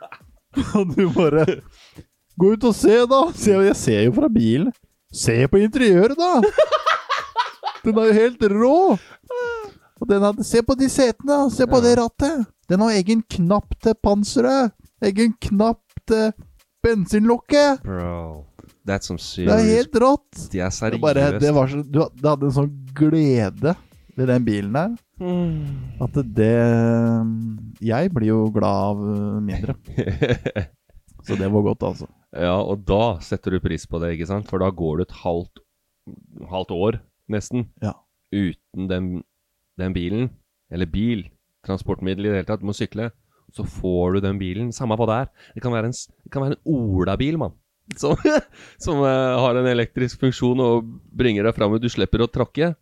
[0.78, 1.46] Og du bare
[2.38, 3.32] 'Gå ut og se, da'.
[3.34, 4.72] Se, jeg ser jo fra bilen.
[5.12, 6.40] Se på interiøret, da!
[7.84, 8.98] Den er jo helt rå!
[10.00, 12.46] Og den hadde, se på de setene, se på det rattet!
[12.70, 14.72] Den har egen knapp til panseret!
[15.02, 16.30] Egen knapp til
[16.84, 17.82] bensinlokket!
[17.82, 18.46] Bro,
[18.86, 20.46] that's some Det er helt rått!
[20.52, 21.14] De er seriøse.
[21.14, 23.74] Det, det, det, hadde en sånn glede
[24.16, 26.54] ved den bilen der at det
[27.84, 29.76] Jeg blir jo glad av uh, mindre.
[31.26, 32.08] Så det var godt, altså.
[32.32, 34.48] Ja, og da setter du pris på det, ikke sant?
[34.48, 35.60] For da går du et halvt,
[36.48, 37.00] halvt år,
[37.30, 37.92] nesten, Ja.
[38.32, 39.10] uten den,
[39.78, 40.30] den bilen.
[40.72, 41.26] Eller bil.
[41.66, 42.62] Transportmiddel i det hele tatt.
[42.62, 43.10] Du må sykle.
[43.52, 45.30] Så får du den bilen, samme hva det er.
[45.56, 47.56] Det kan være en, det kan være en olabil, mann.
[47.98, 48.14] Som,
[48.84, 52.72] som eh, har en elektrisk funksjon og bringer deg fram, du slipper å tråkke.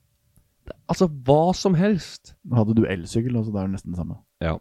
[0.89, 2.35] Altså, hva som helst.
[2.55, 4.17] Hadde du elsykkel, så det er nesten det samme.
[4.45, 4.57] Ja.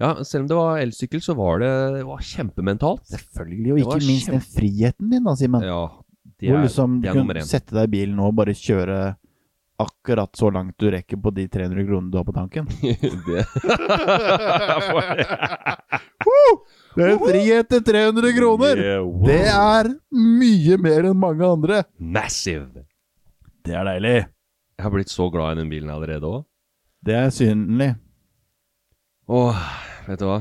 [0.00, 3.04] Ja, selv om det var elsykkel, så var det, det var kjempementalt.
[3.08, 5.64] Selvfølgelig, og ikke minst den friheten din, da, Simen.
[5.64, 5.84] Ja,
[6.36, 7.40] det Hvor er, liksom det er nummer én.
[7.40, 8.98] Du kunne sette deg i bilen og bare kjøre
[9.80, 12.68] akkurat så langt du rekker på de 300 kronene du har på tanken.
[13.28, 13.44] det.
[16.96, 18.78] Det er frihet til 300 kroner!
[18.80, 19.26] Yeah, wow.
[19.28, 21.82] Det er mye mer enn mange andre.
[22.00, 22.86] Massive!
[23.66, 24.14] Det er deilig.
[24.76, 26.42] Jeg har blitt så glad i den bilen allerede òg.
[27.06, 27.94] Det er synlig.
[29.26, 29.62] Åh,
[30.06, 30.40] vet du hva?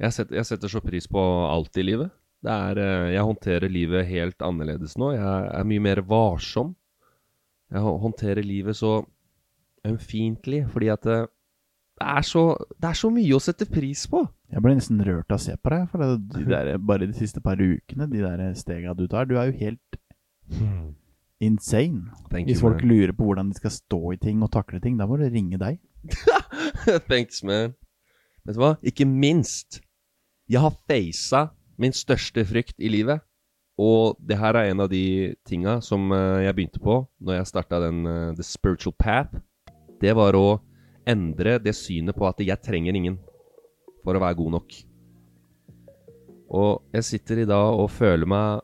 [0.00, 2.12] Jeg setter, jeg setter så pris på alt i livet.
[2.44, 5.12] Det er, eh, jeg håndterer livet helt annerledes nå.
[5.16, 6.74] Jeg er mye mer varsom.
[7.72, 8.98] Jeg håndterer livet så
[9.84, 11.18] ømfintlig, fordi at det,
[11.98, 12.44] det, er så,
[12.78, 14.22] det er så mye å sette pris på.
[14.52, 15.88] Jeg ble nesten rørt av å se på deg.
[15.90, 19.38] For det, de der, bare de siste par ukene, de der stega du tar Du
[19.40, 20.02] er jo helt
[21.44, 22.10] insane.
[22.32, 22.90] Thank Hvis you, folk man.
[22.90, 25.60] lurer på hvordan de skal stå i ting og takle ting, da må du ringe
[25.60, 25.78] deg.
[27.10, 27.74] Thanks, man.
[28.44, 28.74] Vet du hva?
[28.84, 29.80] Ikke minst.
[30.50, 31.46] Jeg har faca
[31.80, 33.24] min største frykt i livet.
[33.80, 37.50] Og det her er en av de tinga som eh, jeg begynte på når jeg
[37.50, 39.40] starta den uh, The Spiritual Path.
[39.98, 40.60] Det var å
[41.10, 43.18] endre det synet på at jeg trenger ingen
[44.04, 44.76] for å være god nok.
[46.54, 48.62] Og jeg sitter i dag og føler meg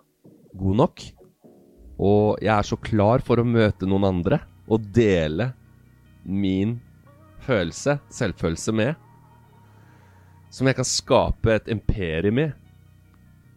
[0.61, 1.03] god nok.
[2.01, 4.41] Og jeg er så klar for å møte noen andre
[4.71, 5.51] og dele
[6.25, 6.79] min
[7.45, 8.97] følelse, selvfølelse med.
[10.51, 12.49] Som jeg kan skape et imperium i.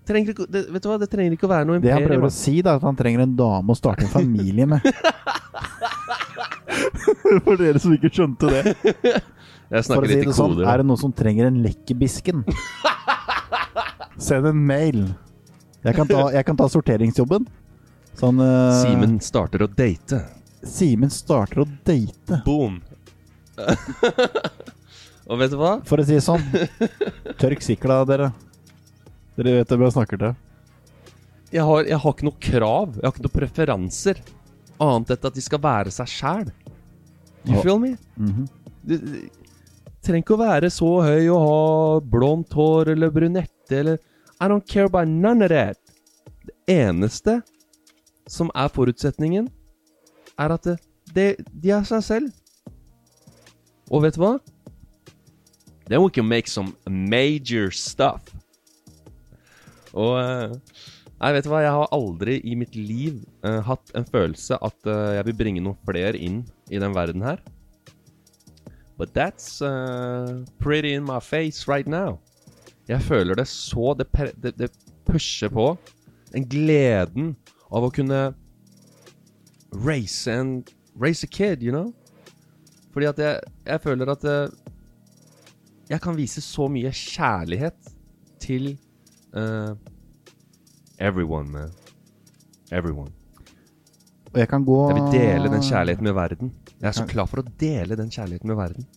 [0.04, 2.28] Trenger ikke, det, vet du hva, det trenger ikke å være noe Det han prøver
[2.28, 4.84] å si, da, at han trenger en dame å starte en familie med.
[7.46, 8.74] For dere som ikke skjønte det.
[9.72, 12.44] Jeg snakker å si litt i det sånn, er det noen som trenger en lekkerbisken?
[14.28, 15.06] Send en mail.
[15.84, 17.48] Jeg kan ta, jeg kan ta sorteringsjobben.
[18.20, 20.20] Sånn eh, Simen starter å date.
[20.64, 22.42] Simen starter å date.
[22.46, 22.82] Boom.
[25.30, 25.78] Og vet du hva?
[25.88, 26.44] For å si det sånn,
[27.40, 28.32] tørk sikla, dere.
[29.38, 30.34] Dere vet hvem jeg snakker til.
[31.54, 32.96] Jeg har, jeg har ikke noe krav.
[32.98, 34.20] Jeg har ikke noen preferanser.
[34.84, 36.52] Annet enn at de skal være seg sjæl.
[37.46, 37.62] You Ja.
[37.62, 37.96] feel me?
[38.18, 38.48] Mhm.
[38.84, 44.00] Du du trenger ikke å være så høy og ha blondt hår eller brunette eller
[44.42, 45.78] I don't care about none of that.
[46.44, 47.38] Det eneste
[48.28, 49.50] som er forutsetningen,
[50.40, 50.78] er at det,
[51.16, 51.28] det,
[51.64, 52.32] de er seg selv.
[53.92, 54.38] Og vet du hva?
[55.90, 58.22] Then we can make some major stuff.
[59.94, 60.56] Og eh,
[61.24, 61.62] Nei, vet du hva?
[61.64, 65.62] Jeg har aldri i mitt liv uh, hatt en følelse at uh, jeg vil bringe
[65.64, 67.40] noen flere inn i den verden her.
[69.00, 72.20] But that's uh, pretty in my face right now.
[72.92, 74.10] Jeg føler det så Det,
[74.44, 74.70] det, det
[75.08, 75.78] pusher på.
[76.34, 77.38] Den gleden
[77.74, 78.22] av å kunne
[79.74, 81.94] race and Race a kid, you know?
[82.94, 84.52] Fordi at jeg, jeg føler at eh,
[85.90, 87.90] jeg kan vise så mye kjærlighet
[88.44, 88.76] til
[89.34, 89.74] uh,
[91.00, 91.72] everyone, man.
[92.72, 93.10] Everyone.
[94.34, 96.54] Og jeg kan gå Jeg vil dele den kjærligheten med verden.
[96.80, 98.88] Jeg er så klar for å dele den kjærligheten med verden.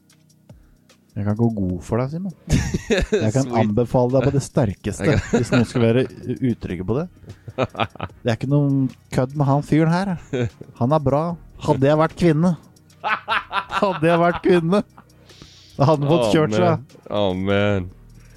[1.17, 2.33] Jeg kan gå god for deg, Simen.
[3.25, 6.03] Jeg kan anbefale deg på det sterkeste hvis noen skal være
[6.45, 7.07] utrygge på det.
[7.57, 8.83] Det er ikke noen
[9.15, 10.13] kødd med han fyren her.
[10.83, 11.23] Han er bra.
[11.65, 12.51] Hadde jeg vært kvinne
[13.77, 14.81] Hadde jeg vært kvinne,
[15.77, 16.97] da hadde han fått kjørt seg.
[17.13, 17.89] Amen.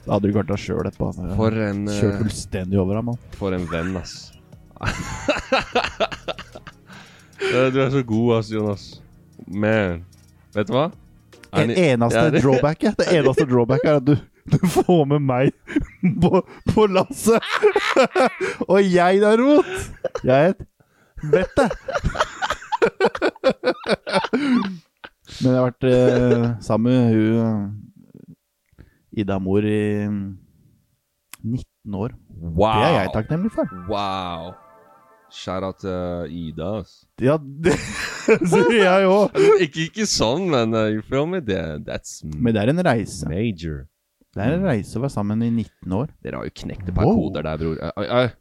[0.06, 1.10] Da hadde du klart deg sjøl etterpå.
[1.40, 3.12] For en, Kjørt eh, fullstendig over ham.
[3.40, 4.16] for en venn, ass.
[7.40, 8.84] Du er så god, ass, Jonas.
[9.48, 10.04] Man.
[10.54, 10.90] Vet du hva?
[11.58, 14.16] En eneste Ja, drawbacket Det eneste drawbacket er at du,
[14.52, 15.52] du får med meg
[16.24, 16.42] på,
[16.74, 17.42] på lasset.
[18.70, 19.66] Og jeg derimot,
[20.24, 20.62] jeg er et
[21.34, 21.70] vette.
[25.40, 27.76] Men jeg har vært eh, sammen med hun
[29.20, 32.16] Ida Mor i 19 år.
[32.40, 32.74] Wow.
[32.80, 33.66] Det er jeg takknemlig for.
[33.90, 34.54] Wow.
[35.32, 37.06] Shout out til Ida, altså.
[37.22, 37.76] Ja, det
[38.52, 39.38] sier jeg òg.
[39.66, 41.40] ikke, ikke sånn, men uh, you feel me?
[41.46, 43.28] Det, that's Men det er en reise.
[43.30, 43.84] major.
[44.36, 46.10] Det er en reise å være sammen i 19 år.
[46.26, 47.18] Dere har jo knekt et par Wow.
[47.22, 47.78] koder der, bror.
[47.82, 48.36] Eh, eh, eh,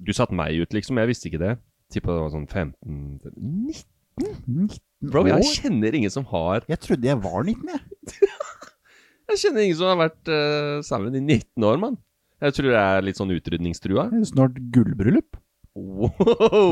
[0.00, 0.98] Du satte meg ut, liksom.
[1.00, 1.54] Jeg visste ikke det.
[1.92, 3.86] Tippa det var sånn 15 19?
[4.20, 4.68] 19
[5.10, 5.48] Bro, jeg år?
[5.56, 7.80] kjenner ingen som har Jeg trodde jeg var 19, jeg.
[9.30, 11.94] Jeg kjenner ingen som har vært eh, sammen i 19 år, mann.
[12.42, 14.08] Jeg tror jeg er litt sånn utrydningstrua.
[14.10, 15.36] Det er Snart gullbryllup.
[15.78, 16.10] Wow.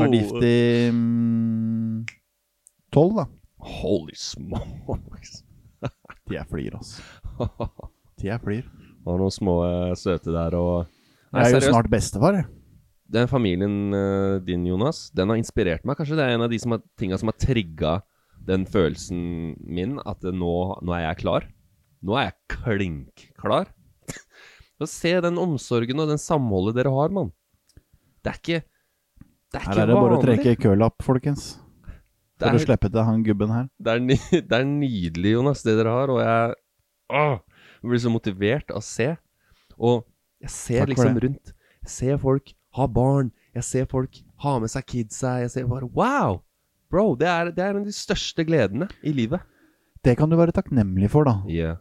[0.03, 2.05] Vært gift i mm,
[2.91, 3.25] 12, da.
[3.79, 5.41] Holy smokes.
[6.29, 7.01] De er flir, altså.
[8.19, 8.65] De er flir.
[9.07, 10.87] Og noen små eh, søte der og
[11.29, 11.71] Nei, Jeg er jo seriøst.
[11.73, 12.47] snart bestefar, jeg.
[13.09, 15.97] Den familien eh, din, Jonas, den har inspirert meg.
[15.97, 17.93] Kanskje det er en av de som har, tinga som har trigga
[18.49, 21.47] den følelsen min, at nå, nå er jeg klar.
[22.05, 23.71] Nå er jeg klink klar.
[24.87, 27.31] Se den omsorgen og den samholdet dere har, mann.
[28.23, 28.61] Det er ikke
[29.49, 31.47] Det er Her ikke er det bare å trekke kølapp, folkens.
[32.39, 33.65] For å slippe til han gubben her.
[33.81, 36.53] det, er, det er nydelig, Jonas, det dere har, og jeg
[37.19, 39.09] åh, blir så motivert av å se.
[39.79, 40.05] Og
[40.43, 41.53] jeg ser Takk liksom rundt.
[41.83, 43.33] Jeg ser folk ha barn.
[43.57, 45.39] Jeg ser folk ha med seg kidsa.
[45.43, 46.41] Jeg ser bare Wow!
[46.89, 49.43] Bro, det er, det er en av de største gledene i livet.
[50.05, 51.35] Det kan du være takknemlig for, da.
[51.51, 51.77] Yeah.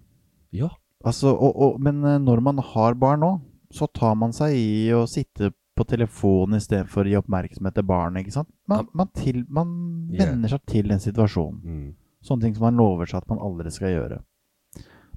[0.53, 0.69] Ja.
[1.07, 3.31] Altså, og, og, men eh, når man har barn nå,
[3.73, 8.25] så tar man seg i å sitte på telefonen istedenfor å gi oppmerksomhet til barnet.
[8.25, 8.51] ikke sant?
[8.71, 9.73] Man, man, til, man
[10.11, 11.61] venner seg til den situasjonen.
[11.63, 11.89] Mm.
[12.25, 14.23] Sånne ting som man lover seg at man aldri skal gjøre.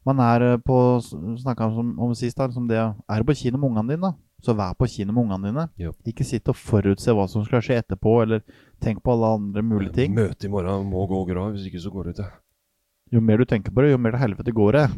[0.08, 3.60] Man er eh, på Snakka om, om sist, da, som det Er du på kino
[3.62, 5.66] med ungene dine, så vær på kino med ungene dine.
[5.82, 5.94] Jo.
[6.10, 8.42] Ikke sitt og forutse hva som skal skje etterpå, eller
[8.82, 10.16] tenk på alle andre mulige ting.
[10.18, 12.32] Møtet i morgen må gå bra, hvis ikke så går det til.
[13.12, 14.86] Jo mer du tenker på det, jo mer til helvete går det.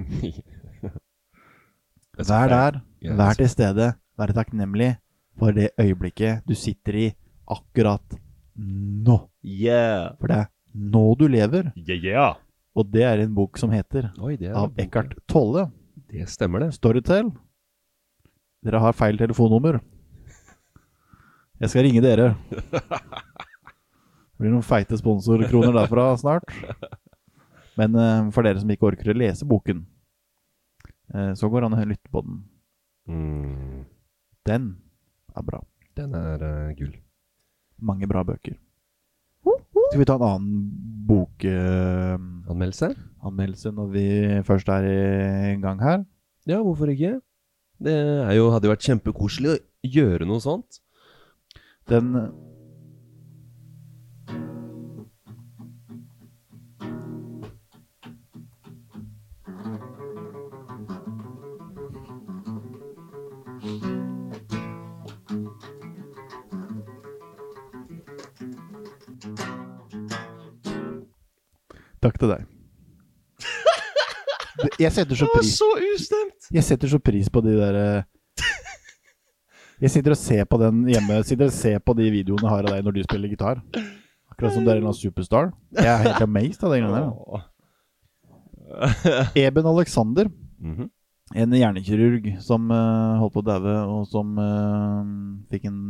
[2.13, 2.75] Vær der,
[3.17, 3.87] vær til stede,
[4.21, 4.91] vær takknemlig
[5.39, 7.07] for det øyeblikket du sitter i
[7.49, 8.17] akkurat
[8.55, 9.17] nå.
[9.43, 10.13] Yeah.
[10.19, 11.71] For det er nå du lever.
[11.77, 12.35] Yeah, yeah.
[12.73, 15.67] Og det er en bok som heter Oi, det av Eckhart Tolle.
[16.09, 16.73] Det stemmer, det.
[16.77, 17.31] Storytel.
[18.63, 19.79] Dere har feil telefonnummer.
[21.61, 22.33] Jeg skal ringe dere.
[24.33, 26.49] Det blir noen feite sponsorkroner derfra snart.
[27.79, 29.83] Men uh, for dere som ikke orker å lese boken,
[31.13, 32.41] uh, så går det an å lytte på den.
[33.09, 33.85] Mm.
[34.49, 34.67] Den
[35.35, 35.61] er bra.
[35.97, 36.93] Den er uh, gull.
[37.83, 38.57] Mange bra bøker.
[39.43, 40.53] Skal vi ta en annen
[41.05, 42.87] bokanmeldelse
[43.27, 43.71] Anmeldelse?
[43.75, 44.05] når vi
[44.47, 46.05] først er i gang her?
[46.47, 47.19] Ja, hvorfor ikke?
[47.83, 50.79] Det er jo, hadde jo vært kjempekoselig å gjøre noe sånt.
[51.91, 52.13] Den
[72.03, 72.45] Takk til deg.
[74.63, 76.49] Det- Jeg setter så pris så ustemt!
[76.53, 78.03] Jeg setter så pris på de der eh,
[79.81, 82.67] Jeg sitter og ser på den hjemme Sitter og ser på de videoene jeg har
[82.69, 83.63] av deg når du spiller gitar.
[84.31, 85.51] Akkurat som du er en superstar.
[85.75, 87.49] Jeg er helt amazed av den greiene der.
[89.35, 90.29] Eben Alexander,
[90.63, 90.89] Mhm.
[91.35, 95.03] en hjernekirurg som uh, holdt på å daue, og som uh,
[95.51, 95.81] fikk en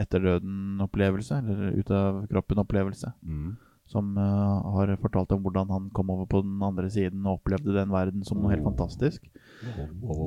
[0.00, 3.56] etterdøden-opplevelse, eller ut av kroppen-opplevelse, Mm.
[3.94, 7.76] Som uh, har fortalt om hvordan han kom over på den andre siden og opplevde
[7.76, 9.22] den verden som noe helt fantastisk.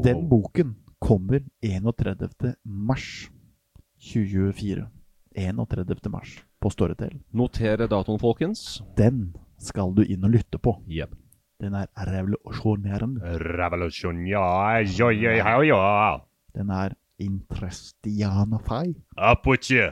[0.05, 2.55] Den boken kommer 31.
[2.63, 3.27] mars
[4.07, 4.87] 2024.
[5.37, 6.09] 31.
[6.09, 7.19] mars på Storytel.
[7.35, 8.79] Notere datoen, folkens.
[8.97, 10.77] Den skal du inn og lytte på.
[10.87, 11.13] Yep.
[11.61, 13.35] Den er revolusjonerende.
[13.57, 16.17] Revolusjon, ja, ja, ja, ja, ja.
[16.57, 18.95] Den er interestianafai.
[19.71, 19.91] You.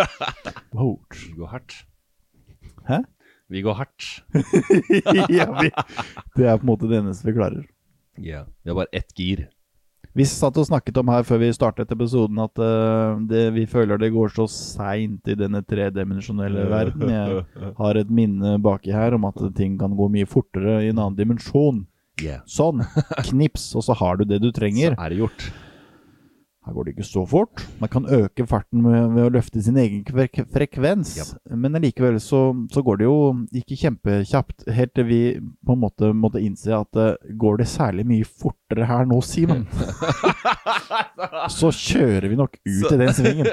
[0.72, 1.02] Wow.
[1.36, 1.89] Gå hardt.
[2.88, 3.02] Hæ?
[3.50, 4.08] Vi går hardt.
[5.34, 5.70] ja, vi,
[6.36, 7.64] det er på en måte det eneste vi klarer.
[8.20, 8.44] Ja.
[8.62, 9.48] Vi har bare ett gir.
[10.14, 13.98] Vi satt og snakket om her før vi startet episoden at uh, det, vi føler
[14.00, 17.12] det går så seint i denne tredimensjonelle verden.
[17.14, 20.98] Jeg har et minne baki her om at ting kan gå mye fortere i en
[20.98, 21.84] annen dimensjon.
[22.20, 22.42] Yeah.
[22.50, 22.82] Sånn.
[23.30, 24.98] Knips, og så har du det du trenger.
[24.98, 25.50] Så er det gjort.
[26.60, 27.62] Her går det ikke så fort.
[27.80, 31.32] Man kan øke farten med, ved å løfte sin egen frek frekvens.
[31.48, 33.14] Men allikevel så, så går det jo
[33.56, 38.04] ikke kjempekjapt, helt til vi på en måte måtte innse at uh, går det særlig
[38.10, 39.64] mye fortere her nå, Simen,
[41.58, 43.48] så kjører vi nok ut i den svingen.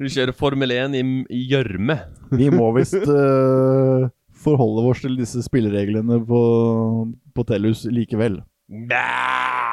[0.00, 1.02] du kjører Formel 1 i
[1.50, 1.98] gjørme.
[2.32, 6.40] Vi må visst uh, forholde oss til disse spillereglene på,
[7.36, 8.40] på Tellus likevel.
[8.88, 9.69] Bah!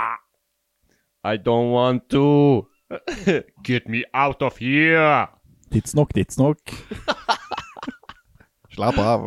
[1.28, 2.68] I don't want to.
[3.68, 5.28] Get me out of here.
[5.74, 6.60] Tidsnok, tidsnok.
[8.78, 9.26] Slapp av.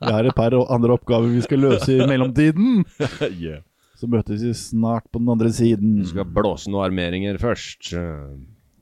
[0.00, 2.80] Vi har et par andre oppgaver vi skal løse i mellomtiden.
[3.44, 3.60] yeah.
[3.98, 5.98] Så møtes vi snart på den andre siden.
[6.02, 7.92] Du skal blåse noen armeringer først.
[7.98, 8.38] eh,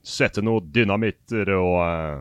[0.07, 2.21] Sette noen dynamitter og uh,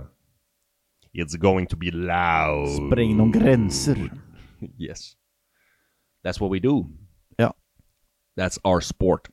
[1.14, 2.68] It's going to be loud.
[2.90, 4.00] Spreng noen grenser.
[4.80, 5.14] Yes.
[6.26, 6.88] That's what we do.
[7.40, 7.52] Ja.
[8.36, 9.30] That's our sport.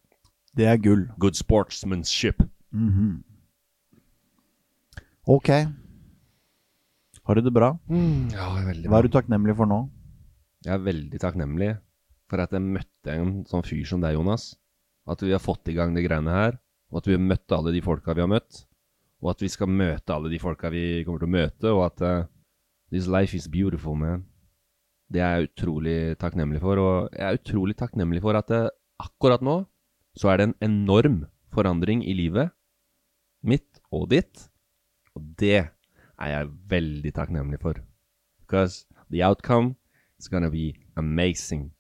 [0.57, 1.07] Det er gull.
[1.21, 2.43] Good sportsmanship.
[5.25, 5.49] Ok.
[7.23, 7.71] Har du det bra?
[8.35, 8.91] Ja, veldig bra.
[8.91, 9.79] Hva er du takknemlig for nå?
[10.67, 11.71] Jeg er veldig takknemlig
[12.31, 14.53] for at jeg møtte en sånn fyr som deg, Jonas.
[15.09, 16.59] At vi har fått i gang de greiene her,
[16.93, 18.65] og at vi har møtt alle de folka vi har møtt.
[19.23, 22.05] Og at vi skal møte alle de folka vi kommer til å møte, og at
[22.05, 22.29] uh,
[22.93, 24.27] This life is beautiful, man.
[25.09, 28.69] Det er jeg utrolig takknemlig for, og jeg er utrolig takknemlig for at eh,
[29.01, 29.63] akkurat nå
[30.19, 32.53] så er det en enorm forandring i livet
[33.43, 34.49] mitt og ditt,
[35.17, 37.81] og det er jeg veldig takknemlig for.
[38.41, 39.75] Because the outcome
[40.19, 41.73] is gonna be amazing.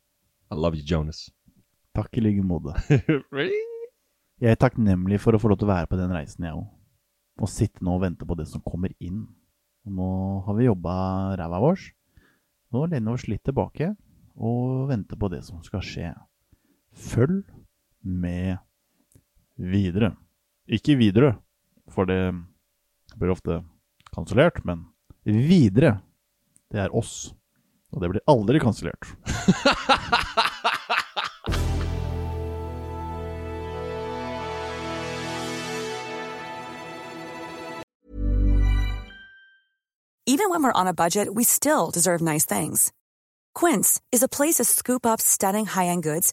[0.51, 1.31] I love you, Jonas.
[1.95, 2.75] Takk i like måte.
[3.37, 3.61] really?
[4.43, 6.67] Jeg er takknemlig for å få lov til å være på den reisen, jeg òg.
[7.43, 9.23] Og sitte nå og vente på det som kommer inn.
[9.87, 10.09] Og nå
[10.47, 10.95] har vi jobba
[11.39, 11.85] ræva vår.
[12.73, 13.93] Nå lener vi oss litt tilbake
[14.43, 16.11] og venter på det som skal skje.
[16.93, 17.45] Følg
[18.03, 18.59] med
[19.57, 20.15] videre.
[20.67, 21.37] Ikke videre,
[21.91, 22.33] for det
[23.19, 23.63] blir ofte
[24.15, 24.87] kansellert, men
[25.25, 26.01] videre,
[26.73, 27.33] det er oss.
[27.93, 29.13] Og det blir aldri kansellert.
[40.25, 42.91] Even when we're on a budget, we still deserve nice things.
[43.55, 46.33] Quince is a place to scoop up stunning high-end goods